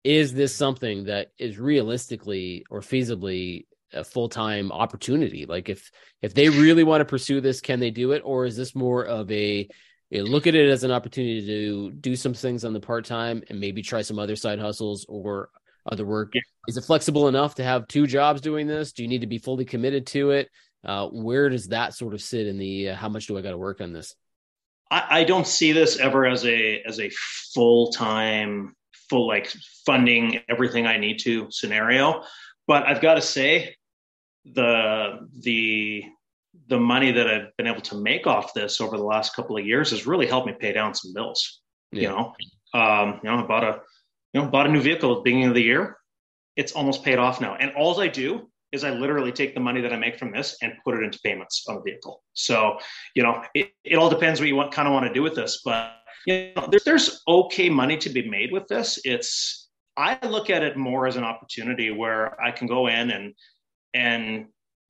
is 0.02 0.32
this 0.32 0.54
something 0.54 1.04
that 1.04 1.28
is 1.38 1.58
realistically 1.58 2.64
or 2.70 2.80
feasibly 2.80 3.66
a 3.92 4.02
full-time 4.02 4.72
opportunity 4.72 5.46
like 5.46 5.68
if 5.68 5.92
if 6.20 6.34
they 6.34 6.48
really 6.48 6.82
want 6.82 7.00
to 7.00 7.04
pursue 7.04 7.40
this 7.40 7.60
can 7.60 7.78
they 7.78 7.90
do 7.90 8.10
it 8.12 8.20
or 8.24 8.44
is 8.44 8.56
this 8.56 8.74
more 8.74 9.04
of 9.04 9.30
a 9.30 9.68
you 10.10 10.22
know, 10.22 10.30
look 10.30 10.46
at 10.46 10.54
it 10.54 10.68
as 10.68 10.84
an 10.84 10.90
opportunity 10.90 11.44
to 11.46 11.90
do 11.90 12.16
some 12.16 12.34
things 12.34 12.64
on 12.64 12.72
the 12.72 12.80
part-time 12.80 13.42
and 13.48 13.60
maybe 13.60 13.82
try 13.82 14.02
some 14.02 14.18
other 14.18 14.36
side 14.36 14.58
hustles 14.58 15.04
or 15.08 15.50
other 15.90 16.04
work. 16.04 16.32
Yeah. 16.34 16.42
is 16.68 16.76
it 16.76 16.84
flexible 16.84 17.28
enough 17.28 17.56
to 17.56 17.64
have 17.64 17.88
two 17.88 18.06
jobs 18.06 18.40
doing 18.40 18.66
this? 18.66 18.92
Do 18.92 19.02
you 19.02 19.08
need 19.08 19.20
to 19.20 19.26
be 19.26 19.38
fully 19.38 19.64
committed 19.64 20.06
to 20.08 20.30
it? 20.30 20.50
Uh, 20.84 21.08
where 21.08 21.48
does 21.48 21.68
that 21.68 21.94
sort 21.94 22.14
of 22.14 22.22
sit 22.22 22.46
in 22.46 22.58
the 22.58 22.90
uh, 22.90 22.94
how 22.94 23.08
much 23.08 23.26
do 23.26 23.36
i 23.36 23.42
got 23.42 23.50
to 23.50 23.58
work 23.58 23.80
on 23.80 23.92
this? 23.92 24.14
I, 24.90 25.20
I 25.20 25.24
don't 25.24 25.46
see 25.46 25.72
this 25.72 25.98
ever 25.98 26.26
as 26.26 26.44
a 26.44 26.82
as 26.82 27.00
a 27.00 27.10
full-time 27.54 28.76
full 29.10 29.26
like 29.26 29.52
funding 29.84 30.40
everything 30.48 30.86
i 30.86 30.96
need 30.96 31.18
to 31.20 31.48
scenario. 31.50 32.22
But 32.66 32.86
I've 32.86 33.00
got 33.00 33.14
to 33.14 33.22
say, 33.22 33.76
the 34.44 35.28
the 35.40 36.04
the 36.68 36.78
money 36.78 37.12
that 37.12 37.28
I've 37.28 37.56
been 37.56 37.66
able 37.66 37.82
to 37.82 37.96
make 37.96 38.26
off 38.26 38.54
this 38.54 38.80
over 38.80 38.96
the 38.96 39.04
last 39.04 39.34
couple 39.34 39.56
of 39.56 39.64
years 39.64 39.90
has 39.90 40.06
really 40.06 40.26
helped 40.26 40.46
me 40.46 40.54
pay 40.58 40.72
down 40.72 40.94
some 40.94 41.12
bills. 41.12 41.62
Yeah. 41.92 42.02
You 42.02 42.08
know, 42.08 42.34
um, 42.74 43.20
you 43.22 43.30
know, 43.30 43.38
I 43.38 43.46
bought 43.46 43.64
a 43.64 43.80
you 44.32 44.42
know 44.42 44.48
bought 44.48 44.66
a 44.66 44.70
new 44.70 44.80
vehicle 44.80 45.12
at 45.12 45.16
the 45.16 45.22
beginning 45.22 45.48
of 45.48 45.54
the 45.54 45.62
year. 45.62 45.96
It's 46.56 46.72
almost 46.72 47.04
paid 47.04 47.18
off 47.18 47.40
now, 47.40 47.54
and 47.56 47.72
all 47.76 48.00
I 48.00 48.08
do 48.08 48.50
is 48.72 48.84
I 48.84 48.90
literally 48.90 49.32
take 49.32 49.54
the 49.54 49.60
money 49.60 49.80
that 49.80 49.92
I 49.92 49.96
make 49.96 50.18
from 50.18 50.32
this 50.32 50.56
and 50.60 50.72
put 50.84 50.94
it 50.96 51.02
into 51.02 51.18
payments 51.24 51.64
on 51.68 51.76
the 51.76 51.82
vehicle. 51.82 52.22
So, 52.32 52.78
you 53.14 53.22
know, 53.22 53.42
it, 53.54 53.70
it 53.84 53.96
all 53.96 54.10
depends 54.10 54.40
what 54.40 54.48
you 54.48 54.56
want, 54.56 54.72
kind 54.72 54.88
of 54.88 54.92
want 54.92 55.06
to 55.06 55.14
do 55.14 55.22
with 55.22 55.36
this, 55.36 55.62
but 55.64 55.92
you 56.26 56.52
know, 56.56 56.66
there's, 56.68 56.84
there's 56.84 57.22
okay 57.28 57.68
money 57.68 57.96
to 57.98 58.10
be 58.10 58.28
made 58.28 58.52
with 58.52 58.66
this. 58.66 58.98
It's 59.04 59.68
I 59.96 60.18
look 60.26 60.50
at 60.50 60.62
it 60.62 60.76
more 60.76 61.06
as 61.06 61.16
an 61.16 61.24
opportunity 61.24 61.90
where 61.90 62.40
I 62.42 62.50
can 62.50 62.66
go 62.66 62.88
in 62.88 63.10
and 63.10 63.34
and 63.94 64.46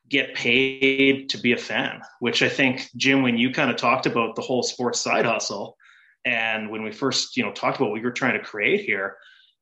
get 0.08 0.34
paid 0.34 1.30
to 1.30 1.38
be 1.38 1.52
a 1.52 1.56
fan, 1.56 2.00
which 2.20 2.42
I 2.42 2.48
think 2.48 2.88
Jim, 2.96 3.22
when 3.22 3.38
you 3.38 3.50
kind 3.50 3.70
of 3.70 3.76
talked 3.76 4.06
about 4.06 4.36
the 4.36 4.42
whole 4.42 4.62
sports 4.62 5.00
side 5.00 5.24
hustle, 5.24 5.76
and 6.24 6.70
when 6.70 6.82
we 6.82 6.92
first 6.92 7.36
you 7.36 7.44
know 7.44 7.52
talked 7.52 7.78
about 7.78 7.90
what 7.90 8.00
you're 8.00 8.12
trying 8.12 8.38
to 8.38 8.44
create 8.44 8.84
here, 8.84 9.16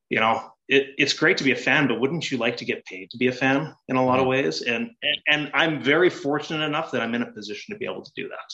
you 0.09 0.19
know, 0.19 0.41
it, 0.67 0.87
it's 0.97 1.13
great 1.13 1.37
to 1.37 1.43
be 1.43 1.51
a 1.51 1.55
fan, 1.55 1.87
but 1.87 1.99
wouldn't 1.99 2.31
you 2.31 2.37
like 2.37 2.57
to 2.57 2.65
get 2.65 2.85
paid 2.85 3.09
to 3.11 3.17
be 3.17 3.27
a 3.27 3.31
fan 3.31 3.73
in 3.87 3.95
a 3.95 4.05
lot 4.05 4.19
of 4.19 4.23
mm-hmm. 4.23 4.29
ways? 4.29 4.61
And, 4.61 4.91
and 5.01 5.17
and 5.27 5.51
I'm 5.53 5.81
very 5.81 6.09
fortunate 6.09 6.65
enough 6.65 6.91
that 6.91 7.01
I'm 7.01 7.15
in 7.15 7.21
a 7.21 7.31
position 7.31 7.73
to 7.73 7.79
be 7.79 7.85
able 7.85 8.03
to 8.03 8.11
do 8.15 8.27
that. 8.29 8.53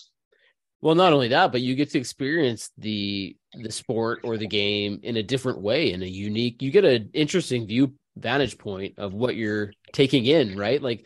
Well, 0.82 0.96
not 0.96 1.14
only 1.14 1.28
that, 1.30 1.52
but 1.52 1.62
you 1.62 1.76
get 1.76 1.92
to 1.92 2.00
experience 2.00 2.72
the 2.78 3.36
the 3.54 3.72
sport 3.72 4.22
or 4.24 4.38
the 4.38 4.48
game 4.48 5.00
in 5.04 5.18
a 5.18 5.24
different 5.24 5.62
way, 5.62 5.92
in 5.92 6.02
a 6.02 6.08
unique. 6.08 6.62
You 6.62 6.72
get 6.72 6.86
an 6.86 7.12
interesting 7.14 7.68
view 7.68 7.94
vantage 8.18 8.58
point 8.58 8.96
of 8.98 9.14
what 9.14 9.36
you're 9.36 9.74
taking 9.94 10.26
in, 10.26 10.58
right? 10.58 10.82
Like 10.82 11.06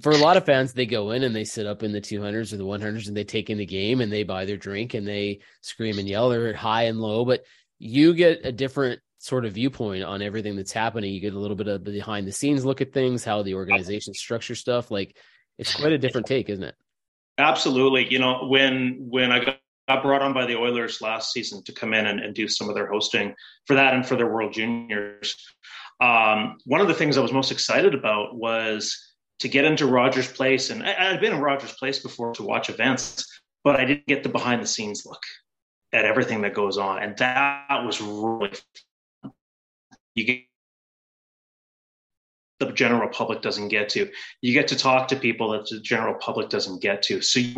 for 0.00 0.12
a 0.12 0.18
lot 0.18 0.36
of 0.36 0.44
fans, 0.44 0.72
they 0.72 0.86
go 0.86 1.12
in 1.12 1.22
and 1.22 1.34
they 1.34 1.44
sit 1.44 1.66
up 1.66 1.82
in 1.82 1.92
the 1.92 2.00
200s 2.00 2.52
or 2.52 2.56
the 2.56 2.64
100s 2.64 3.06
and 3.06 3.16
they 3.16 3.24
take 3.24 3.50
in 3.50 3.58
the 3.58 3.66
game 3.66 4.00
and 4.00 4.12
they 4.12 4.24
buy 4.24 4.44
their 4.44 4.56
drink 4.56 4.94
and 4.94 5.06
they 5.06 5.40
scream 5.60 5.98
and 5.98 6.08
yell. 6.08 6.28
They're 6.28 6.54
high 6.54 6.84
and 6.84 7.00
low, 7.00 7.24
but 7.24 7.44
you 7.78 8.14
get 8.14 8.44
a 8.44 8.52
different 8.52 9.00
sort 9.18 9.44
of 9.44 9.52
viewpoint 9.52 10.02
on 10.02 10.22
everything 10.22 10.56
that's 10.56 10.72
happening. 10.72 11.12
You 11.12 11.20
get 11.20 11.34
a 11.34 11.38
little 11.38 11.56
bit 11.56 11.68
of 11.68 11.84
behind 11.84 12.26
the 12.26 12.32
scenes 12.32 12.64
look 12.64 12.80
at 12.80 12.92
things, 12.92 13.24
how 13.24 13.42
the 13.42 13.54
organization 13.54 14.12
structure 14.12 14.54
stuff. 14.54 14.90
Like 14.90 15.16
it's 15.58 15.74
quite 15.74 15.92
a 15.92 15.98
different 15.98 16.26
take, 16.26 16.48
isn't 16.48 16.64
it? 16.64 16.74
Absolutely. 17.38 18.06
You 18.10 18.18
know, 18.18 18.46
when 18.48 19.06
when 19.08 19.30
I 19.30 19.44
got, 19.44 19.58
got 19.88 20.02
brought 20.02 20.22
on 20.22 20.32
by 20.32 20.46
the 20.46 20.56
Oilers 20.56 21.00
last 21.00 21.32
season 21.32 21.62
to 21.64 21.72
come 21.72 21.94
in 21.94 22.06
and, 22.06 22.18
and 22.18 22.34
do 22.34 22.48
some 22.48 22.68
of 22.68 22.74
their 22.74 22.86
hosting 22.86 23.34
for 23.66 23.74
that 23.74 23.94
and 23.94 24.06
for 24.06 24.16
their 24.16 24.26
World 24.26 24.52
Juniors, 24.52 25.36
um, 26.00 26.58
one 26.64 26.80
of 26.80 26.88
the 26.88 26.94
things 26.94 27.16
I 27.16 27.20
was 27.20 27.32
most 27.32 27.52
excited 27.52 27.94
about 27.94 28.36
was 28.36 29.05
to 29.40 29.48
get 29.48 29.64
into 29.64 29.86
Rogers 29.86 30.30
Place. 30.30 30.70
And 30.70 30.82
I, 30.82 30.92
had 30.92 31.20
been 31.20 31.34
in 31.34 31.40
Rogers 31.40 31.72
Place 31.72 31.98
before 31.98 32.32
to 32.34 32.42
watch 32.42 32.70
events, 32.70 33.26
but 33.64 33.76
I 33.76 33.84
didn't 33.84 34.06
get 34.06 34.22
the 34.22 34.28
behind 34.28 34.62
the 34.62 34.66
scenes 34.66 35.04
look 35.04 35.22
at 35.92 36.04
everything 36.04 36.42
that 36.42 36.54
goes 36.54 36.78
on. 36.78 37.02
And 37.02 37.16
that 37.18 37.84
was 37.84 38.00
really 38.00 38.52
fun. 39.22 39.32
You 40.14 40.24
get 40.24 40.42
the 42.58 42.72
general 42.72 43.08
public 43.08 43.42
doesn't 43.42 43.68
get 43.68 43.90
to. 43.90 44.10
You 44.40 44.54
get 44.54 44.68
to 44.68 44.76
talk 44.76 45.08
to 45.08 45.16
people 45.16 45.50
that 45.50 45.68
the 45.68 45.80
general 45.80 46.14
public 46.14 46.48
doesn't 46.48 46.80
get 46.80 47.02
to. 47.02 47.20
So 47.20 47.40
you, 47.40 47.54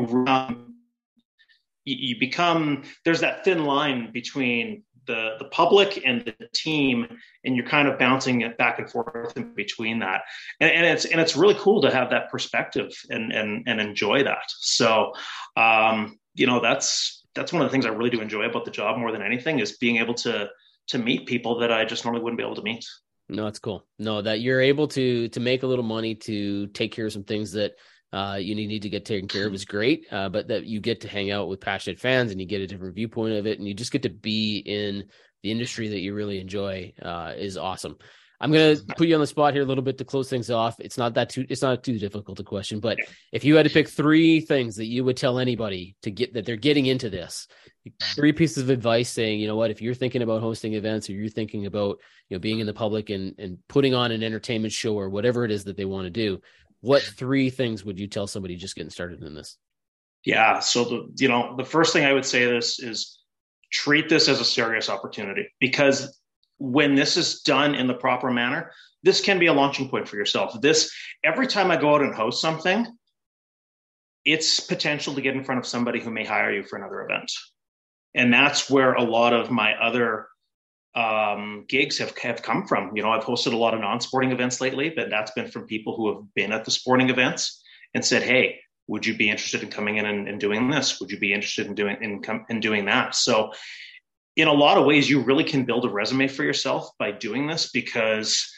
you 1.85 2.19
become 2.19 2.83
there's 3.05 3.21
that 3.21 3.45
thin 3.45 3.65
line 3.65 4.11
between 4.13 4.83
the 5.09 5.31
the 5.41 5.47
public 5.47 6.03
and 6.07 6.25
the 6.25 6.49
team, 6.55 7.19
and 7.45 7.57
you're 7.57 7.67
kind 7.67 7.89
of 7.89 7.99
bouncing 7.99 8.43
it 8.43 8.57
back 8.57 8.79
and 8.79 8.89
forth 8.89 9.37
in 9.37 9.55
between 9.55 9.99
that. 9.99 10.23
And, 10.61 10.71
and 10.71 10.87
it's 10.87 11.05
and 11.05 11.21
it's 11.21 11.35
really 11.35 11.57
cool 11.59 11.83
to 11.83 11.91
have 11.91 12.11
that 12.11 12.31
perspective 12.31 12.93
and 13.11 13.33
and 13.33 13.65
and 13.67 13.81
enjoy 13.81 14.23
that. 14.23 14.45
So, 14.61 15.15
um, 15.57 16.21
you 16.35 16.47
know, 16.47 16.61
that's 16.61 17.25
that's 17.35 17.53
one 17.53 17.63
of 17.63 17.69
the 17.69 17.73
things 17.73 17.87
I 17.87 17.91
really 17.91 18.11
do 18.11 18.21
enjoy 18.21 18.45
about 18.45 18.65
the 18.65 18.71
job 18.71 18.99
more 18.99 19.11
than 19.11 19.23
anything 19.23 19.59
is 19.59 19.79
being 19.79 19.97
able 19.97 20.15
to 20.15 20.49
to 20.89 20.99
meet 20.99 21.27
people 21.27 21.59
that 21.59 21.73
I 21.73 21.85
just 21.85 22.05
normally 22.05 22.23
wouldn't 22.23 22.39
be 22.39 22.45
able 22.45 22.57
to 22.57 22.63
meet. 22.63 22.85
No, 23.29 23.47
it's 23.47 23.59
cool. 23.59 23.87
No, 23.99 24.23
that 24.23 24.41
you're 24.41 24.61
able 24.61 24.89
to 24.89 25.29
to 25.31 25.41
make 25.41 25.63
a 25.63 25.67
little 25.67 25.85
money 25.85 26.15
to 26.15 26.69
take 26.69 26.93
care 26.93 27.07
of 27.07 27.13
some 27.13 27.25
things 27.25 27.53
that 27.53 27.73
uh, 28.13 28.39
you 28.41 28.55
need 28.55 28.83
to 28.83 28.89
get 28.89 29.05
taken 29.05 29.29
care 29.29 29.47
of 29.47 29.55
is 29.55 29.65
great. 29.65 30.07
Uh, 30.11 30.29
but 30.29 30.49
that 30.49 30.65
you 30.65 30.81
get 30.81 31.03
to 31.03 31.09
hang 31.09 31.31
out 31.31 31.49
with 31.49 31.61
passionate 31.61 32.01
fans 32.01 32.33
and 32.33 32.41
you 32.41 32.47
get 32.47 32.61
a 32.61 32.67
different 32.67 32.95
viewpoint 32.95 33.35
of 33.35 33.47
it, 33.47 33.59
and 33.59 33.69
you 33.69 33.75
just 33.75 33.93
get 33.93 34.03
to 34.03 34.11
be 34.11 34.59
in 34.59 35.05
the 35.43 35.51
industry 35.51 35.89
that 35.89 36.01
you 36.01 36.15
really 36.15 36.41
enjoy 36.41 36.93
uh, 37.03 37.33
is 37.37 37.57
awesome. 37.57 37.97
I'm 38.41 38.53
gonna 38.53 38.77
put 38.97 39.09
you 39.09 39.15
on 39.15 39.21
the 39.21 39.27
spot 39.27 39.53
here 39.53 39.63
a 39.63 39.67
little 39.67 39.83
bit 39.83 39.99
to 39.99 40.05
close 40.05 40.31
things 40.31 40.51
off. 40.51 40.79
It's 40.81 40.99
not 40.99 41.15
that 41.15 41.31
too 41.31 41.47
it's 41.49 41.63
not 41.63 41.83
too 41.83 41.99
difficult 41.99 42.41
a 42.41 42.45
question, 42.45 42.81
but 42.81 42.99
if 43.33 43.45
you 43.45 43.57
had 43.57 43.65
to 43.65 43.73
pick 43.73 43.89
three 43.89 44.41
things 44.41 44.77
that 44.77 44.87
you 44.87 45.05
would 45.05 45.17
tell 45.17 45.39
anybody 45.39 45.97
to 46.03 46.11
get 46.11 46.35
that 46.35 46.47
they're 46.47 46.57
getting 46.57 46.87
into 46.87 47.11
this, 47.11 47.49
three 48.15 48.33
pieces 48.33 48.63
of 48.63 48.71
advice 48.71 49.11
saying, 49.11 49.41
you 49.41 49.47
know 49.47 49.57
what, 49.57 49.71
if 49.71 49.83
you're 49.83 49.95
thinking 49.95 50.23
about 50.23 50.41
hosting 50.43 50.75
events 50.75 51.09
or 51.09 51.13
you're 51.13 51.29
thinking 51.29 51.67
about 51.67 51.99
you 52.29 52.37
know 52.37 52.41
being 52.41 52.61
in 52.61 52.67
the 52.67 52.75
public 52.75 53.11
and 53.11 53.35
and 53.39 53.59
putting 53.69 53.95
on 53.95 54.13
an 54.13 54.23
entertainment 54.23 54.73
show 54.73 54.95
or 54.95 55.09
whatever 55.09 55.45
it 55.45 55.51
is 55.51 55.65
that 55.65 55.77
they 55.77 55.85
want 55.85 56.05
to 56.05 56.11
do, 56.11 56.41
what 56.81 57.03
three 57.03 57.51
things 57.51 57.85
would 57.85 57.99
you 57.99 58.07
tell 58.07 58.27
somebody 58.27 58.57
just 58.57 58.75
getting 58.75 58.91
started 58.91 59.23
in 59.23 59.35
this? 59.35 59.57
Yeah, 60.25 60.61
so 60.61 60.85
the 60.85 61.09
you 61.17 61.29
know 61.29 61.55
the 61.57 61.65
first 61.65 61.93
thing 61.93 62.05
I 62.05 62.13
would 62.13 62.27
say 62.27 62.45
this 62.45 62.79
is 62.79 63.21
treat 63.73 64.09
this 64.09 64.29
as 64.29 64.41
a 64.41 64.45
serious 64.45 64.89
opportunity 64.89 65.49
because 65.61 66.21
when 66.59 66.95
this 66.95 67.17
is 67.17 67.41
done 67.43 67.75
in 67.75 67.87
the 67.87 67.95
proper 67.95 68.31
manner, 68.31 68.73
this 69.03 69.21
can 69.21 69.39
be 69.39 69.47
a 69.47 69.53
launching 69.53 69.89
point 69.89 70.09
for 70.09 70.17
yourself. 70.17 70.61
This 70.61 70.93
every 71.25 71.47
time 71.47 71.71
I 71.71 71.77
go 71.77 71.95
out 71.95 72.03
and 72.03 72.15
host 72.15 72.41
something, 72.41 72.87
it's 74.25 74.61
potential 74.61 75.15
to 75.15 75.21
get 75.21 75.37
in 75.37 75.45
front 75.45 75.61
of 75.61 75.67
somebody 75.67 76.01
who 76.01 76.11
may 76.11 76.25
hire 76.25 76.53
you 76.53 76.63
for 76.63 76.77
another 76.77 77.03
event. 77.03 77.31
And 78.15 78.33
that's 78.33 78.69
where 78.69 78.95
a 78.95 79.03
lot 79.03 79.33
of 79.33 79.51
my 79.51 79.75
other 79.75 80.29
um, 80.99 81.65
gigs 81.69 81.99
have, 81.99 82.17
have 82.19 82.43
come 82.43 82.67
from. 82.67 82.97
You 82.97 83.05
know, 83.05 83.11
I've 83.11 83.23
hosted 83.23 83.53
a 83.53 83.57
lot 83.57 83.73
of 83.73 83.81
non-sporting 83.81 84.33
events 84.33 84.61
lately, 84.61 84.91
but 84.91 85.11
that's 85.11 85.31
been 85.31 85.49
from 85.49 85.67
people 85.67 85.95
who 85.95 86.13
have 86.13 86.35
been 86.35 86.53
at 86.53 86.65
the 86.65 86.73
sporting 86.73 87.09
events 87.09 87.63
and 87.95 88.05
said, 88.05 88.23
"Hey, 88.23 88.59
would 88.89 89.07
you 89.07 89.17
be 89.17 89.31
interested 89.31 89.63
in 89.63 89.71
coming 89.71 89.99
in 89.99 90.07
and, 90.07 90.29
and 90.29 90.41
doing 90.41 90.69
this? 90.69 90.99
Would 90.99 91.13
you 91.13 91.19
be 91.19 91.33
interested 91.33 91.67
in 91.69 91.75
doing 91.77 91.97
in, 92.03 92.21
in 92.51 92.59
doing 92.59 92.87
that?" 92.87 93.15
So 93.15 93.53
in 94.35 94.49
a 94.49 94.53
lot 94.53 94.77
of 94.77 94.87
ways, 94.87 95.09
you 95.09 95.21
really 95.21 95.45
can 95.45 95.65
build 95.65 95.85
a 95.85 95.89
resume 95.89 96.27
for 96.27 96.43
yourself 96.43 96.91
by 96.99 97.13
doing 97.13 97.47
this 97.47 97.71
because 97.71 98.53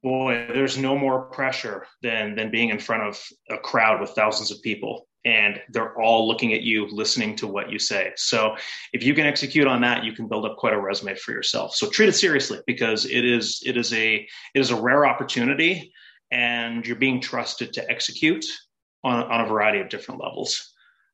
boy, 0.00 0.46
there's 0.52 0.78
no 0.78 0.96
more 0.96 1.22
pressure 1.22 1.86
than 2.02 2.36
than 2.36 2.52
being 2.52 2.68
in 2.68 2.78
front 2.78 3.02
of 3.02 3.20
a 3.50 3.58
crowd 3.58 4.00
with 4.00 4.10
thousands 4.10 4.52
of 4.52 4.62
people 4.62 5.08
and 5.24 5.60
they're 5.70 5.98
all 6.00 6.28
looking 6.28 6.52
at 6.52 6.62
you, 6.62 6.86
listening 6.88 7.34
to 7.36 7.46
what 7.46 7.70
you 7.70 7.78
say. 7.78 8.12
So 8.16 8.56
if 8.92 9.02
you 9.02 9.14
can 9.14 9.26
execute 9.26 9.66
on 9.66 9.80
that, 9.80 10.04
you 10.04 10.12
can 10.12 10.28
build 10.28 10.44
up 10.44 10.56
quite 10.56 10.74
a 10.74 10.80
resume 10.80 11.14
for 11.14 11.32
yourself. 11.32 11.74
So 11.74 11.88
treat 11.88 12.08
it 12.08 12.14
seriously 12.14 12.60
because 12.66 13.06
it 13.06 13.24
is 13.24 13.62
it 13.64 13.76
is 13.76 13.92
a 13.92 14.16
it 14.16 14.60
is 14.60 14.70
a 14.70 14.80
rare 14.80 15.06
opportunity 15.06 15.92
and 16.30 16.86
you're 16.86 16.96
being 16.96 17.20
trusted 17.20 17.72
to 17.74 17.90
execute 17.90 18.44
on, 19.02 19.22
on 19.24 19.40
a 19.40 19.46
variety 19.46 19.80
of 19.80 19.88
different 19.88 20.20
levels. 20.20 20.72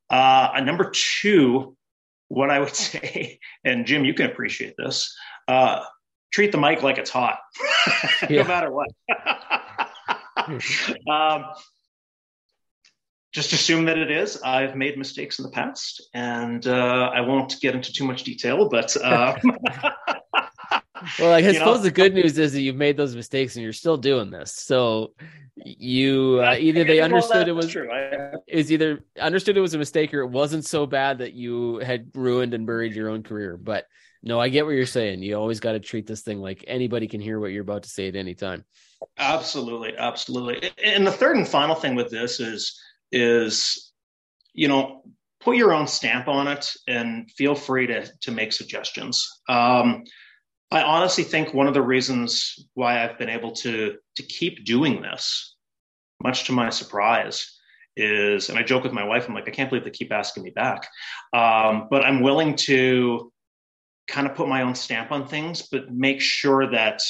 Uh, 0.09 0.59
number 0.63 0.91
two, 0.91 1.75
what 2.27 2.49
I 2.49 2.59
would 2.59 2.75
say, 2.75 3.39
and 3.63 3.85
Jim, 3.85 4.03
you 4.03 4.13
can 4.13 4.25
appreciate 4.25 4.75
this. 4.77 5.15
Uh, 5.47 5.83
treat 6.31 6.51
the 6.51 6.57
mic 6.57 6.81
like 6.81 6.97
it's 6.97 7.09
hot, 7.09 7.39
no 8.29 8.43
matter 8.43 8.71
what. 8.71 8.87
um, 11.09 11.45
just 13.31 13.53
assume 13.53 13.85
that 13.85 13.97
it 13.97 14.11
is. 14.11 14.41
I've 14.41 14.75
made 14.75 14.97
mistakes 14.97 15.39
in 15.39 15.43
the 15.43 15.51
past, 15.51 16.09
and 16.13 16.65
uh, 16.67 17.11
I 17.13 17.21
won't 17.21 17.59
get 17.61 17.75
into 17.75 17.93
too 17.93 18.03
much 18.03 18.23
detail, 18.23 18.67
but 18.67 18.95
uh, 18.97 19.35
well, 21.19 21.29
like, 21.29 21.45
I 21.45 21.53
suppose 21.53 21.77
know? 21.77 21.83
the 21.83 21.91
good 21.91 22.13
news 22.13 22.37
is 22.37 22.53
that 22.53 22.61
you've 22.61 22.75
made 22.75 22.97
those 22.97 23.15
mistakes 23.15 23.55
and 23.55 23.63
you're 23.63 23.73
still 23.73 23.97
doing 23.97 24.31
this. 24.31 24.53
So 24.53 25.13
you 25.55 26.41
uh, 26.43 26.55
either 26.59 26.83
they 26.83 26.99
understood 26.99 27.47
it 27.47 27.53
was 27.53 27.67
true. 27.67 27.89
is 28.47 28.71
either 28.71 29.03
understood 29.19 29.57
it 29.57 29.61
was 29.61 29.73
a 29.73 29.77
mistake 29.77 30.13
or 30.13 30.21
it 30.21 30.29
wasn't 30.29 30.65
so 30.65 30.85
bad 30.85 31.19
that 31.19 31.33
you 31.33 31.77
had 31.79 32.11
ruined 32.13 32.53
and 32.53 32.65
buried 32.65 32.93
your 32.93 33.09
own 33.09 33.23
career. 33.23 33.57
But 33.57 33.85
no, 34.23 34.39
I 34.39 34.49
get 34.49 34.65
what 34.65 34.75
you're 34.75 34.85
saying. 34.85 35.23
You 35.23 35.35
always 35.35 35.59
got 35.59 35.73
to 35.73 35.79
treat 35.79 36.05
this 36.05 36.21
thing 36.21 36.39
like 36.39 36.63
anybody 36.67 37.07
can 37.07 37.21
hear 37.21 37.39
what 37.39 37.51
you're 37.51 37.63
about 37.63 37.83
to 37.83 37.89
say 37.89 38.07
at 38.07 38.15
any 38.15 38.35
time. 38.35 38.63
Absolutely, 39.17 39.97
absolutely. 39.97 40.71
And 40.83 41.07
the 41.07 41.11
third 41.11 41.37
and 41.37 41.47
final 41.47 41.73
thing 41.73 41.95
with 41.95 42.11
this 42.11 42.39
is 42.39 42.79
is 43.11 43.91
you 44.53 44.67
know 44.67 45.03
put 45.41 45.57
your 45.57 45.73
own 45.73 45.87
stamp 45.87 46.27
on 46.27 46.47
it 46.47 46.71
and 46.87 47.29
feel 47.31 47.55
free 47.55 47.87
to 47.87 48.05
to 48.21 48.31
make 48.31 48.53
suggestions. 48.53 49.27
Um, 49.49 50.03
I 50.71 50.83
honestly 50.83 51.25
think 51.25 51.53
one 51.53 51.67
of 51.67 51.73
the 51.73 51.81
reasons 51.81 52.55
why 52.75 53.03
I've 53.03 53.17
been 53.17 53.29
able 53.29 53.51
to 53.57 53.95
to 54.15 54.23
keep 54.23 54.63
doing 54.65 55.01
this, 55.01 55.55
much 56.23 56.45
to 56.45 56.53
my 56.53 56.69
surprise, 56.69 57.59
is 57.97 58.49
and 58.49 58.57
I 58.57 58.63
joke 58.63 58.83
with 58.83 58.93
my 58.93 59.03
wife, 59.03 59.27
I'm 59.27 59.35
like, 59.35 59.47
I 59.47 59.51
can't 59.51 59.69
believe 59.69 59.83
they 59.83 59.91
keep 59.91 60.11
asking 60.11 60.43
me 60.43 60.51
back. 60.51 60.87
Um, 61.33 61.87
but 61.89 62.05
I'm 62.05 62.21
willing 62.21 62.55
to 62.67 63.31
kind 64.07 64.27
of 64.27 64.35
put 64.35 64.47
my 64.47 64.61
own 64.61 64.75
stamp 64.75 65.11
on 65.11 65.27
things, 65.27 65.67
but 65.71 65.91
make 65.91 66.21
sure 66.21 66.69
that 66.71 67.01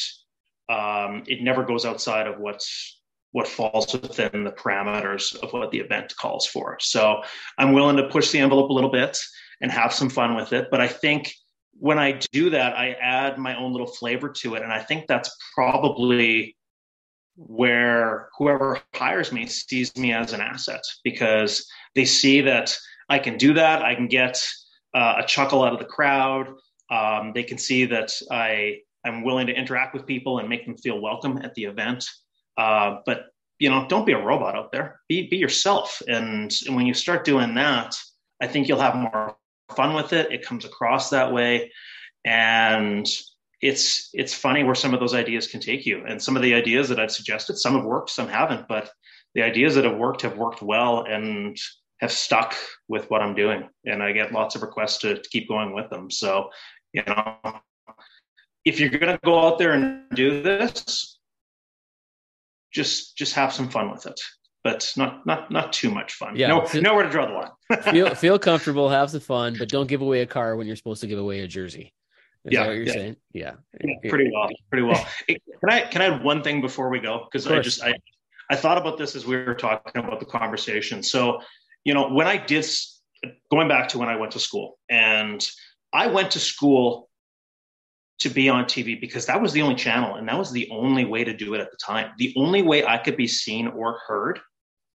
um, 0.69 1.23
it 1.27 1.41
never 1.41 1.63
goes 1.63 1.85
outside 1.85 2.27
of 2.27 2.39
what's 2.39 3.00
what 3.31 3.47
falls 3.47 3.93
within 3.93 4.43
the 4.43 4.51
parameters 4.51 5.35
of 5.41 5.53
what 5.53 5.71
the 5.71 5.79
event 5.79 6.13
calls 6.17 6.45
for. 6.45 6.77
So 6.81 7.21
I'm 7.57 7.73
willing 7.73 7.97
to 7.97 8.09
push 8.09 8.31
the 8.31 8.39
envelope 8.39 8.69
a 8.69 8.73
little 8.73 8.91
bit 8.91 9.17
and 9.61 9.71
have 9.71 9.93
some 9.93 10.09
fun 10.09 10.35
with 10.35 10.53
it. 10.53 10.67
But 10.69 10.81
I 10.81 10.87
think 10.87 11.33
when 11.79 11.97
I 11.97 12.19
do 12.31 12.49
that, 12.49 12.77
I 12.77 12.91
add 13.01 13.37
my 13.37 13.57
own 13.57 13.71
little 13.71 13.87
flavor 13.87 14.29
to 14.29 14.55
it. 14.55 14.63
And 14.63 14.71
I 14.71 14.79
think 14.79 15.07
that's 15.07 15.35
probably 15.55 16.57
where 17.35 18.29
whoever 18.37 18.81
hires 18.93 19.31
me 19.31 19.47
sees 19.47 19.95
me 19.95 20.13
as 20.13 20.33
an 20.33 20.41
asset 20.41 20.81
because 21.03 21.65
they 21.95 22.05
see 22.05 22.41
that 22.41 22.75
I 23.09 23.19
can 23.19 23.37
do 23.37 23.53
that. 23.53 23.81
I 23.81 23.95
can 23.95 24.07
get 24.07 24.43
uh, 24.93 25.21
a 25.23 25.25
chuckle 25.25 25.63
out 25.63 25.73
of 25.73 25.79
the 25.79 25.85
crowd. 25.85 26.53
Um, 26.89 27.31
they 27.33 27.43
can 27.43 27.57
see 27.57 27.85
that 27.85 28.11
I 28.29 28.79
am 29.05 29.23
willing 29.23 29.47
to 29.47 29.53
interact 29.53 29.93
with 29.93 30.05
people 30.05 30.39
and 30.39 30.49
make 30.49 30.65
them 30.65 30.77
feel 30.77 30.99
welcome 30.99 31.39
at 31.43 31.55
the 31.55 31.63
event. 31.63 32.05
Uh, 32.57 32.97
but 33.05 33.25
you 33.59 33.69
know, 33.69 33.85
don't 33.87 34.05
be 34.07 34.13
a 34.13 34.23
robot 34.23 34.55
out 34.55 34.71
there. 34.71 34.99
Be 35.07 35.27
be 35.27 35.37
yourself. 35.37 36.01
And, 36.07 36.51
and 36.65 36.75
when 36.75 36.87
you 36.87 36.93
start 36.93 37.25
doing 37.25 37.53
that, 37.55 37.95
I 38.41 38.47
think 38.47 38.67
you'll 38.67 38.81
have 38.81 38.95
more 38.95 39.35
fun 39.75 39.93
with 39.93 40.13
it. 40.13 40.31
It 40.31 40.45
comes 40.45 40.65
across 40.65 41.11
that 41.11 41.31
way, 41.31 41.71
and 42.25 43.07
it's 43.61 44.09
it's 44.13 44.33
funny 44.33 44.63
where 44.63 44.75
some 44.75 44.93
of 44.93 44.99
those 44.99 45.13
ideas 45.13 45.47
can 45.47 45.59
take 45.59 45.85
you. 45.85 46.03
And 46.07 46.21
some 46.21 46.35
of 46.35 46.41
the 46.41 46.55
ideas 46.55 46.89
that 46.89 46.99
I've 46.99 47.11
suggested, 47.11 47.57
some 47.57 47.75
have 47.75 47.85
worked, 47.85 48.09
some 48.09 48.27
haven't. 48.27 48.67
But 48.67 48.89
the 49.35 49.43
ideas 49.43 49.75
that 49.75 49.85
have 49.85 49.97
worked 49.97 50.23
have 50.23 50.37
worked 50.37 50.61
well 50.61 51.03
and 51.03 51.55
have 51.99 52.11
stuck 52.11 52.55
with 52.87 53.09
what 53.09 53.21
I'm 53.21 53.35
doing. 53.35 53.69
And 53.85 54.01
I 54.01 54.11
get 54.11 54.31
lots 54.31 54.55
of 54.55 54.63
requests 54.63 54.97
to, 54.99 55.15
to 55.15 55.29
keep 55.29 55.47
going 55.47 55.73
with 55.73 55.89
them. 55.89 56.09
So, 56.09 56.49
you 56.93 57.03
know, 57.05 57.37
if 58.65 58.79
you're 58.79 58.89
going 58.89 59.13
to 59.13 59.19
go 59.23 59.39
out 59.39 59.59
there 59.59 59.73
and 59.73 60.03
do 60.15 60.41
this, 60.41 61.10
just 62.73 63.17
just 63.17 63.33
have 63.35 63.53
some 63.53 63.69
fun 63.69 63.91
with 63.91 64.05
it 64.05 64.19
but 64.63 64.93
not 64.95 65.25
not 65.25 65.51
not 65.51 65.73
too 65.73 65.89
much 65.89 66.13
fun. 66.13 66.35
Yeah, 66.35 66.47
no, 66.47 66.65
feel, 66.65 66.81
nowhere 66.81 67.03
to 67.03 67.09
draw 67.09 67.25
the 67.25 67.33
line. 67.33 67.81
feel 67.93 68.15
feel 68.15 68.39
comfortable, 68.39 68.89
have 68.89 69.09
some 69.09 69.19
fun, 69.19 69.55
but 69.57 69.69
don't 69.69 69.87
give 69.87 70.01
away 70.01 70.21
a 70.21 70.27
car 70.27 70.55
when 70.55 70.67
you're 70.67 70.75
supposed 70.75 71.01
to 71.01 71.07
give 71.07 71.19
away 71.19 71.39
a 71.41 71.47
jersey. 71.47 71.93
Is 72.45 72.53
yeah, 72.53 72.67
what 72.67 72.75
you're 72.75 72.85
yeah. 72.85 72.93
saying? 72.93 73.15
Yeah. 73.33 73.51
yeah. 73.83 74.09
pretty 74.09 74.31
well, 74.33 74.49
pretty 74.69 74.83
well. 74.83 75.07
can 75.27 75.37
I 75.69 75.81
can 75.81 76.01
I 76.01 76.05
add 76.05 76.23
one 76.23 76.43
thing 76.43 76.61
before 76.61 76.89
we 76.89 76.99
go? 76.99 77.27
Because 77.31 77.47
I 77.47 77.59
just 77.59 77.83
I 77.83 77.93
I 78.49 78.55
thought 78.55 78.77
about 78.77 78.97
this 78.97 79.15
as 79.15 79.25
we 79.25 79.35
were 79.37 79.53
talking 79.53 80.03
about 80.03 80.19
the 80.19 80.25
conversation. 80.25 81.03
So, 81.03 81.41
you 81.83 81.93
know, 81.93 82.09
when 82.09 82.27
I 82.27 82.37
did 82.37 82.65
going 83.51 83.67
back 83.67 83.89
to 83.89 83.99
when 83.99 84.09
I 84.09 84.15
went 84.15 84.31
to 84.33 84.39
school, 84.39 84.79
and 84.89 85.47
I 85.93 86.07
went 86.07 86.31
to 86.31 86.39
school 86.39 87.09
to 88.21 88.29
be 88.29 88.49
on 88.49 88.65
TV 88.65 88.99
because 88.99 89.25
that 89.25 89.41
was 89.41 89.51
the 89.51 89.63
only 89.63 89.75
channel 89.75 90.15
and 90.15 90.27
that 90.27 90.37
was 90.37 90.51
the 90.51 90.69
only 90.71 91.05
way 91.05 91.23
to 91.23 91.33
do 91.33 91.55
it 91.55 91.61
at 91.61 91.71
the 91.71 91.77
time. 91.77 92.11
The 92.17 92.33
only 92.37 92.61
way 92.61 92.85
I 92.85 92.97
could 92.97 93.17
be 93.17 93.27
seen 93.27 93.67
or 93.67 93.99
heard 94.07 94.39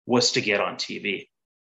was 0.06 0.32
to 0.34 0.42
get 0.42 0.62
on 0.62 0.76
TV. 0.76 1.28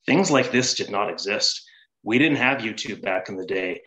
Things 0.07 0.31
like 0.31 0.51
this 0.51 0.75
did 0.75 0.91
not 0.91 1.11
exist. 1.11 1.63
We 2.03 2.19
didn't 2.19 2.39
have 2.39 2.63
YouTube 2.63 3.03
back 3.03 3.29
in 3.29 3.37
the 3.37 3.45
day. 3.45 3.83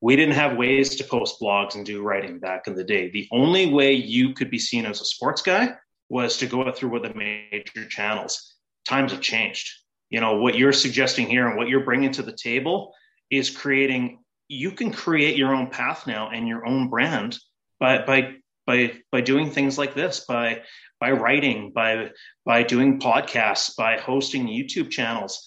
We 0.00 0.14
didn't 0.14 0.36
have 0.36 0.56
ways 0.56 0.96
to 0.96 1.04
post 1.04 1.40
blogs 1.40 1.74
and 1.74 1.84
do 1.84 2.00
writing 2.00 2.38
back 2.38 2.68
in 2.68 2.74
the 2.76 2.84
day. 2.84 3.10
The 3.10 3.28
only 3.32 3.66
way 3.66 3.92
you 3.92 4.32
could 4.32 4.50
be 4.50 4.58
seen 4.58 4.86
as 4.86 5.00
a 5.00 5.04
sports 5.04 5.42
guy 5.42 5.74
was 6.08 6.36
to 6.38 6.46
go 6.46 6.70
through 6.70 6.90
with 6.90 7.02
the 7.02 7.14
major 7.14 7.86
channels. 7.88 8.54
Times 8.86 9.10
have 9.10 9.20
changed. 9.20 9.68
You 10.10 10.20
know, 10.20 10.36
what 10.36 10.56
you're 10.56 10.72
suggesting 10.72 11.26
here 11.26 11.48
and 11.48 11.56
what 11.56 11.68
you're 11.68 11.84
bringing 11.84 12.12
to 12.12 12.22
the 12.22 12.32
table 12.32 12.94
is 13.30 13.50
creating 13.50 14.20
you 14.50 14.72
can 14.72 14.92
create 14.92 15.36
your 15.36 15.54
own 15.54 15.68
path 15.68 16.08
now 16.08 16.28
and 16.30 16.48
your 16.48 16.66
own 16.66 16.88
brand 16.88 17.38
by 17.78 18.04
by 18.04 18.34
by 18.66 18.92
by 19.12 19.20
doing 19.20 19.48
things 19.48 19.78
like 19.78 19.94
this 19.94 20.24
by 20.26 20.60
by 20.98 21.12
writing 21.12 21.70
by 21.72 22.10
by 22.44 22.64
doing 22.64 22.98
podcasts 22.98 23.76
by 23.76 23.96
hosting 23.96 24.48
youtube 24.48 24.90
channels. 24.90 25.40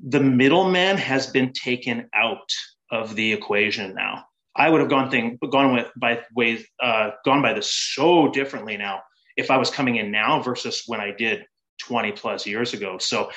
The 0.00 0.20
middleman 0.20 0.96
has 0.96 1.28
been 1.28 1.52
taken 1.52 2.08
out 2.12 2.50
of 2.90 3.14
the 3.14 3.32
equation 3.32 3.94
now. 3.94 4.24
I 4.56 4.68
would 4.68 4.80
have 4.80 4.90
gone 4.90 5.08
thing 5.08 5.38
gone 5.52 5.72
with 5.72 5.86
by 5.96 6.24
ways 6.34 6.66
uh, 6.82 7.10
gone 7.24 7.42
by 7.42 7.52
this 7.52 7.72
so 7.72 8.28
differently 8.28 8.76
now 8.76 9.02
if 9.36 9.52
i 9.52 9.56
was 9.56 9.70
coming 9.70 9.96
in 9.96 10.10
now 10.10 10.42
versus 10.42 10.82
when 10.86 11.00
i 11.00 11.12
did 11.12 11.44
20 11.78 12.12
plus 12.12 12.46
years 12.46 12.74
ago. 12.74 12.98
So 12.98 13.30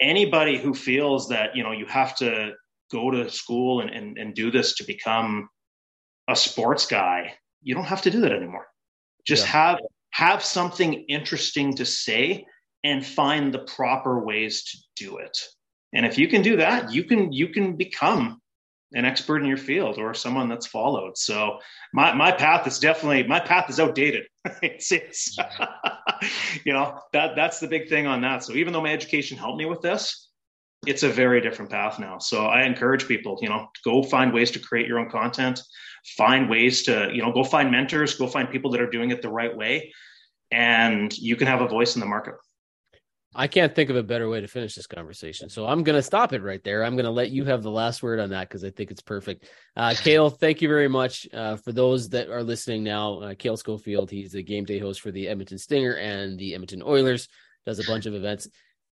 anybody 0.00 0.56
who 0.56 0.74
feels 0.74 1.28
that 1.28 1.56
you 1.56 1.62
know 1.62 1.72
you 1.72 1.86
have 1.86 2.14
to 2.16 2.52
go 2.90 3.10
to 3.10 3.30
school 3.30 3.80
and, 3.80 3.90
and, 3.90 4.18
and 4.18 4.34
do 4.34 4.50
this 4.50 4.74
to 4.76 4.84
become 4.84 5.48
a 6.28 6.36
sports 6.36 6.86
guy, 6.86 7.34
you 7.62 7.74
don't 7.74 7.84
have 7.84 8.02
to 8.02 8.10
do 8.10 8.20
that 8.20 8.32
anymore. 8.32 8.66
Just 9.26 9.44
yeah. 9.46 9.52
have 9.52 9.78
have 10.10 10.42
something 10.42 11.04
interesting 11.08 11.74
to 11.76 11.84
say 11.84 12.46
and 12.84 13.04
find 13.04 13.52
the 13.52 13.60
proper 13.60 14.24
ways 14.24 14.64
to 14.64 14.78
do 14.96 15.18
it. 15.18 15.38
And 15.92 16.06
if 16.06 16.18
you 16.18 16.28
can 16.28 16.42
do 16.42 16.56
that, 16.56 16.92
you 16.92 17.04
can 17.04 17.32
you 17.32 17.48
can 17.48 17.76
become 17.76 18.40
an 18.92 19.04
expert 19.04 19.42
in 19.42 19.46
your 19.46 19.58
field 19.58 19.98
or 19.98 20.14
someone 20.14 20.48
that's 20.48 20.66
followed. 20.66 21.16
So 21.16 21.58
my 21.92 22.12
my 22.14 22.32
path 22.32 22.66
is 22.66 22.78
definitely 22.78 23.24
my 23.24 23.40
path 23.40 23.68
is 23.68 23.80
outdated. 23.80 24.24
it's, 24.62 24.92
it's 24.92 25.36
you 26.64 26.72
know 26.72 27.00
that 27.12 27.36
that's 27.36 27.60
the 27.60 27.68
big 27.68 27.88
thing 27.88 28.06
on 28.06 28.20
that. 28.22 28.44
So 28.44 28.54
even 28.54 28.72
though 28.72 28.82
my 28.82 28.92
education 28.92 29.36
helped 29.36 29.58
me 29.58 29.66
with 29.66 29.82
this, 29.82 30.27
it's 30.86 31.02
a 31.02 31.08
very 31.08 31.40
different 31.40 31.70
path 31.70 31.98
now. 31.98 32.18
So 32.18 32.46
I 32.46 32.62
encourage 32.62 33.06
people, 33.08 33.38
you 33.42 33.48
know, 33.48 33.68
go 33.84 34.02
find 34.02 34.32
ways 34.32 34.50
to 34.52 34.58
create 34.58 34.86
your 34.86 34.98
own 34.98 35.10
content, 35.10 35.60
find 36.16 36.48
ways 36.48 36.82
to, 36.84 37.10
you 37.12 37.22
know, 37.22 37.32
go 37.32 37.44
find 37.44 37.70
mentors, 37.70 38.14
go 38.14 38.26
find 38.26 38.48
people 38.50 38.70
that 38.72 38.80
are 38.80 38.90
doing 38.90 39.10
it 39.10 39.20
the 39.20 39.28
right 39.28 39.54
way, 39.54 39.92
and 40.50 41.16
you 41.18 41.36
can 41.36 41.46
have 41.46 41.60
a 41.60 41.68
voice 41.68 41.96
in 41.96 42.00
the 42.00 42.06
market. 42.06 42.34
I 43.34 43.46
can't 43.46 43.74
think 43.74 43.90
of 43.90 43.96
a 43.96 44.02
better 44.02 44.28
way 44.28 44.40
to 44.40 44.48
finish 44.48 44.74
this 44.74 44.86
conversation. 44.86 45.50
So 45.50 45.66
I'm 45.66 45.82
going 45.82 45.96
to 45.96 46.02
stop 46.02 46.32
it 46.32 46.42
right 46.42 46.64
there. 46.64 46.82
I'm 46.82 46.94
going 46.94 47.04
to 47.04 47.10
let 47.10 47.30
you 47.30 47.44
have 47.44 47.62
the 47.62 47.70
last 47.70 48.02
word 48.02 48.20
on 48.20 48.30
that 48.30 48.48
because 48.48 48.64
I 48.64 48.70
think 48.70 48.90
it's 48.90 49.02
perfect. 49.02 49.44
Uh, 49.76 49.94
Kail, 49.94 50.30
thank 50.30 50.62
you 50.62 50.68
very 50.68 50.88
much. 50.88 51.28
Uh, 51.32 51.56
for 51.56 51.72
those 51.72 52.08
that 52.10 52.30
are 52.30 52.42
listening 52.42 52.82
now, 52.82 53.20
uh, 53.20 53.34
Kail 53.34 53.56
Schofield, 53.56 54.10
he's 54.10 54.34
a 54.34 54.42
game 54.42 54.64
day 54.64 54.78
host 54.78 55.02
for 55.02 55.10
the 55.10 55.28
Edmonton 55.28 55.58
Stinger 55.58 55.92
and 55.92 56.38
the 56.38 56.54
Edmonton 56.54 56.82
Oilers, 56.82 57.28
does 57.66 57.78
a 57.78 57.84
bunch 57.84 58.06
of 58.06 58.14
events 58.14 58.48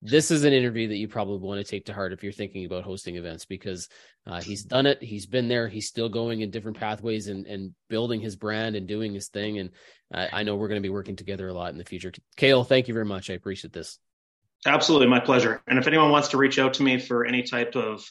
this 0.02 0.32
is 0.32 0.44
an 0.44 0.54
interview 0.54 0.88
that 0.88 0.98
you 0.98 1.08
probably 1.08 1.48
want 1.48 1.64
to 1.64 1.70
take 1.70 1.86
to 1.86 1.94
heart 1.94 2.12
if 2.12 2.24
you're 2.24 2.32
thinking 2.32 2.66
about 2.66 2.84
hosting 2.84 3.18
events 3.18 3.46
because 3.46 3.88
uh, 4.26 4.42
he's 4.42 4.64
done 4.64 4.88
it. 4.88 5.02
He's 5.02 5.28
been 5.28 5.48
there. 5.48 5.68
He's 5.68 5.88
still 5.88 6.10
going 6.10 6.42
in 6.42 6.50
different 6.50 6.80
pathways 6.80 7.28
and, 7.28 7.46
and 7.46 7.74
building 7.88 8.20
his 8.20 8.36
brand 8.36 8.76
and 8.76 8.88
doing 8.88 9.14
his 9.14 9.28
thing. 9.28 9.60
And 9.60 9.70
uh, 10.12 10.28
I 10.34 10.42
know 10.42 10.56
we're 10.56 10.70
going 10.70 10.82
to 10.82 10.86
be 10.88 10.90
working 10.90 11.16
together 11.16 11.48
a 11.48 11.54
lot 11.54 11.72
in 11.72 11.78
the 11.78 11.86
future. 11.86 12.12
Kail, 12.36 12.64
thank 12.64 12.88
you 12.88 12.96
very 12.96 13.06
much. 13.06 13.30
I 13.30 13.34
appreciate 13.34 13.74
this. 13.74 14.00
Absolutely. 14.66 15.08
My 15.08 15.20
pleasure. 15.20 15.62
And 15.68 15.78
if 15.78 15.88
anyone 15.88 16.12
wants 16.12 16.30
to 16.30 16.38
reach 16.38 16.58
out 16.58 16.74
to 16.76 16.84
me 16.84 16.98
for 16.98 17.26
any 17.26 17.44
type 17.44 17.76
of 17.76 18.04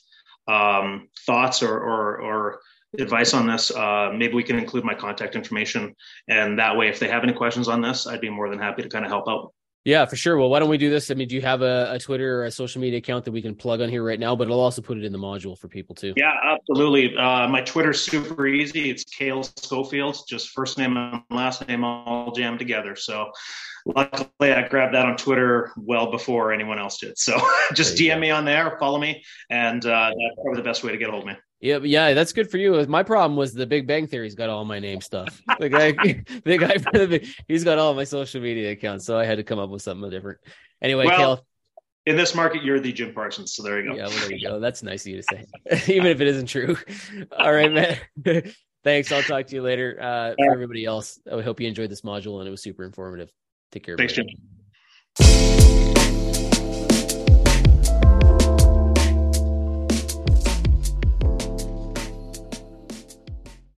um, 0.46 1.08
thoughts 1.26 1.62
or, 1.62 1.76
or, 1.76 2.20
or 2.20 2.60
advice 2.98 3.34
on 3.34 3.48
this, 3.48 3.70
uh, 3.72 4.12
maybe 4.14 4.34
we 4.34 4.42
can 4.44 4.58
include 4.58 4.84
my 4.84 4.94
contact 4.94 5.34
information. 5.34 5.94
And 6.28 6.58
that 6.60 6.76
way, 6.76 6.88
if 6.88 7.00
they 7.00 7.08
have 7.08 7.24
any 7.24 7.32
questions 7.32 7.68
on 7.68 7.80
this, 7.80 8.06
I'd 8.06 8.20
be 8.20 8.30
more 8.30 8.48
than 8.48 8.60
happy 8.60 8.82
to 8.82 8.88
kind 8.88 9.04
of 9.04 9.10
help 9.10 9.28
out. 9.28 9.52
Yeah, 9.84 10.04
for 10.04 10.16
sure. 10.16 10.36
Well, 10.36 10.50
why 10.50 10.58
don't 10.58 10.68
we 10.68 10.76
do 10.76 10.90
this? 10.90 11.10
I 11.10 11.14
mean, 11.14 11.28
do 11.28 11.34
you 11.34 11.40
have 11.40 11.62
a, 11.62 11.92
a, 11.92 11.98
Twitter 11.98 12.40
or 12.40 12.44
a 12.44 12.50
social 12.50 12.82
media 12.82 12.98
account 12.98 13.24
that 13.24 13.32
we 13.32 13.40
can 13.40 13.54
plug 13.54 13.80
on 13.80 13.88
here 13.88 14.04
right 14.04 14.20
now? 14.20 14.36
But 14.36 14.48
I'll 14.48 14.60
also 14.60 14.82
put 14.82 14.98
it 14.98 15.04
in 15.04 15.12
the 15.12 15.18
module 15.18 15.56
for 15.56 15.68
people 15.68 15.94
too. 15.94 16.12
Yeah, 16.16 16.32
absolutely. 16.44 17.16
Uh, 17.16 17.48
my 17.48 17.62
Twitter's 17.62 18.00
super 18.02 18.46
easy. 18.46 18.90
It's 18.90 19.04
Kail 19.04 19.42
Schofield, 19.42 20.18
just 20.28 20.50
first 20.50 20.76
name 20.76 20.98
and 20.98 21.22
last 21.30 21.66
name 21.66 21.82
all 21.82 22.30
jammed 22.32 22.58
together. 22.58 22.94
So 22.94 23.30
luckily, 23.86 24.52
I 24.52 24.68
grabbed 24.68 24.94
that 24.94 25.06
on 25.06 25.16
Twitter 25.16 25.72
well 25.78 26.10
before 26.10 26.52
anyone 26.52 26.78
else 26.78 26.98
did. 26.98 27.16
So 27.16 27.40
just 27.74 27.96
DM 27.96 28.16
go. 28.16 28.20
me 28.20 28.30
on 28.30 28.44
there, 28.44 28.76
follow 28.78 28.98
me, 28.98 29.24
and 29.48 29.84
uh, 29.86 30.10
that's 30.10 30.34
probably 30.42 30.60
the 30.60 30.68
best 30.68 30.84
way 30.84 30.92
to 30.92 30.98
get 30.98 31.08
a 31.08 31.12
hold 31.12 31.22
of 31.22 31.28
me. 31.28 31.36
Yeah, 31.60 31.78
yeah, 31.82 32.14
that's 32.14 32.32
good 32.32 32.50
for 32.50 32.56
you. 32.56 32.86
My 32.86 33.02
problem 33.02 33.36
was 33.36 33.52
the 33.52 33.66
Big 33.66 33.86
Bang 33.86 34.06
Theory's 34.06 34.34
got 34.34 34.48
all 34.48 34.64
my 34.64 34.78
name 34.78 35.02
stuff. 35.02 35.42
The 35.58 35.68
guy, 35.68 35.92
the 36.44 36.58
guy 36.58 36.78
for 36.78 37.06
the 37.06 37.28
he's 37.48 37.64
got 37.64 37.78
all 37.78 37.92
my 37.94 38.04
social 38.04 38.40
media 38.40 38.70
accounts, 38.70 39.04
so 39.04 39.18
I 39.18 39.26
had 39.26 39.36
to 39.36 39.44
come 39.44 39.58
up 39.58 39.68
with 39.68 39.82
something 39.82 40.08
different. 40.08 40.38
Anyway, 40.80 41.04
well, 41.04 41.44
in 42.06 42.16
this 42.16 42.34
market, 42.34 42.64
you're 42.64 42.80
the 42.80 42.92
Jim 42.92 43.12
Parsons. 43.12 43.54
So 43.54 43.62
there 43.62 43.80
you 43.80 43.90
go. 43.90 43.96
Yeah, 43.96 44.08
well, 44.08 44.18
there 44.20 44.32
you 44.32 44.48
go. 44.48 44.58
That's 44.60 44.82
nice 44.82 45.02
of 45.02 45.08
you 45.08 45.22
to 45.22 45.22
say, 45.22 45.44
even 45.92 46.06
if 46.06 46.20
it 46.20 46.28
isn't 46.28 46.46
true. 46.46 46.76
All 47.38 47.52
right, 47.52 47.72
man. 47.72 47.98
Thanks. 48.82 49.12
I'll 49.12 49.22
talk 49.22 49.46
to 49.48 49.54
you 49.54 49.62
later. 49.62 49.98
Uh, 50.00 50.34
for 50.38 50.52
everybody 50.52 50.86
else, 50.86 51.20
I 51.30 51.42
hope 51.42 51.60
you 51.60 51.68
enjoyed 51.68 51.90
this 51.90 52.00
module 52.00 52.38
and 52.38 52.48
it 52.48 52.50
was 52.50 52.62
super 52.62 52.84
informative. 52.84 53.30
Take 53.70 53.84
care. 53.84 53.96
Thanks, 53.96 54.14
Jim. 54.14 54.26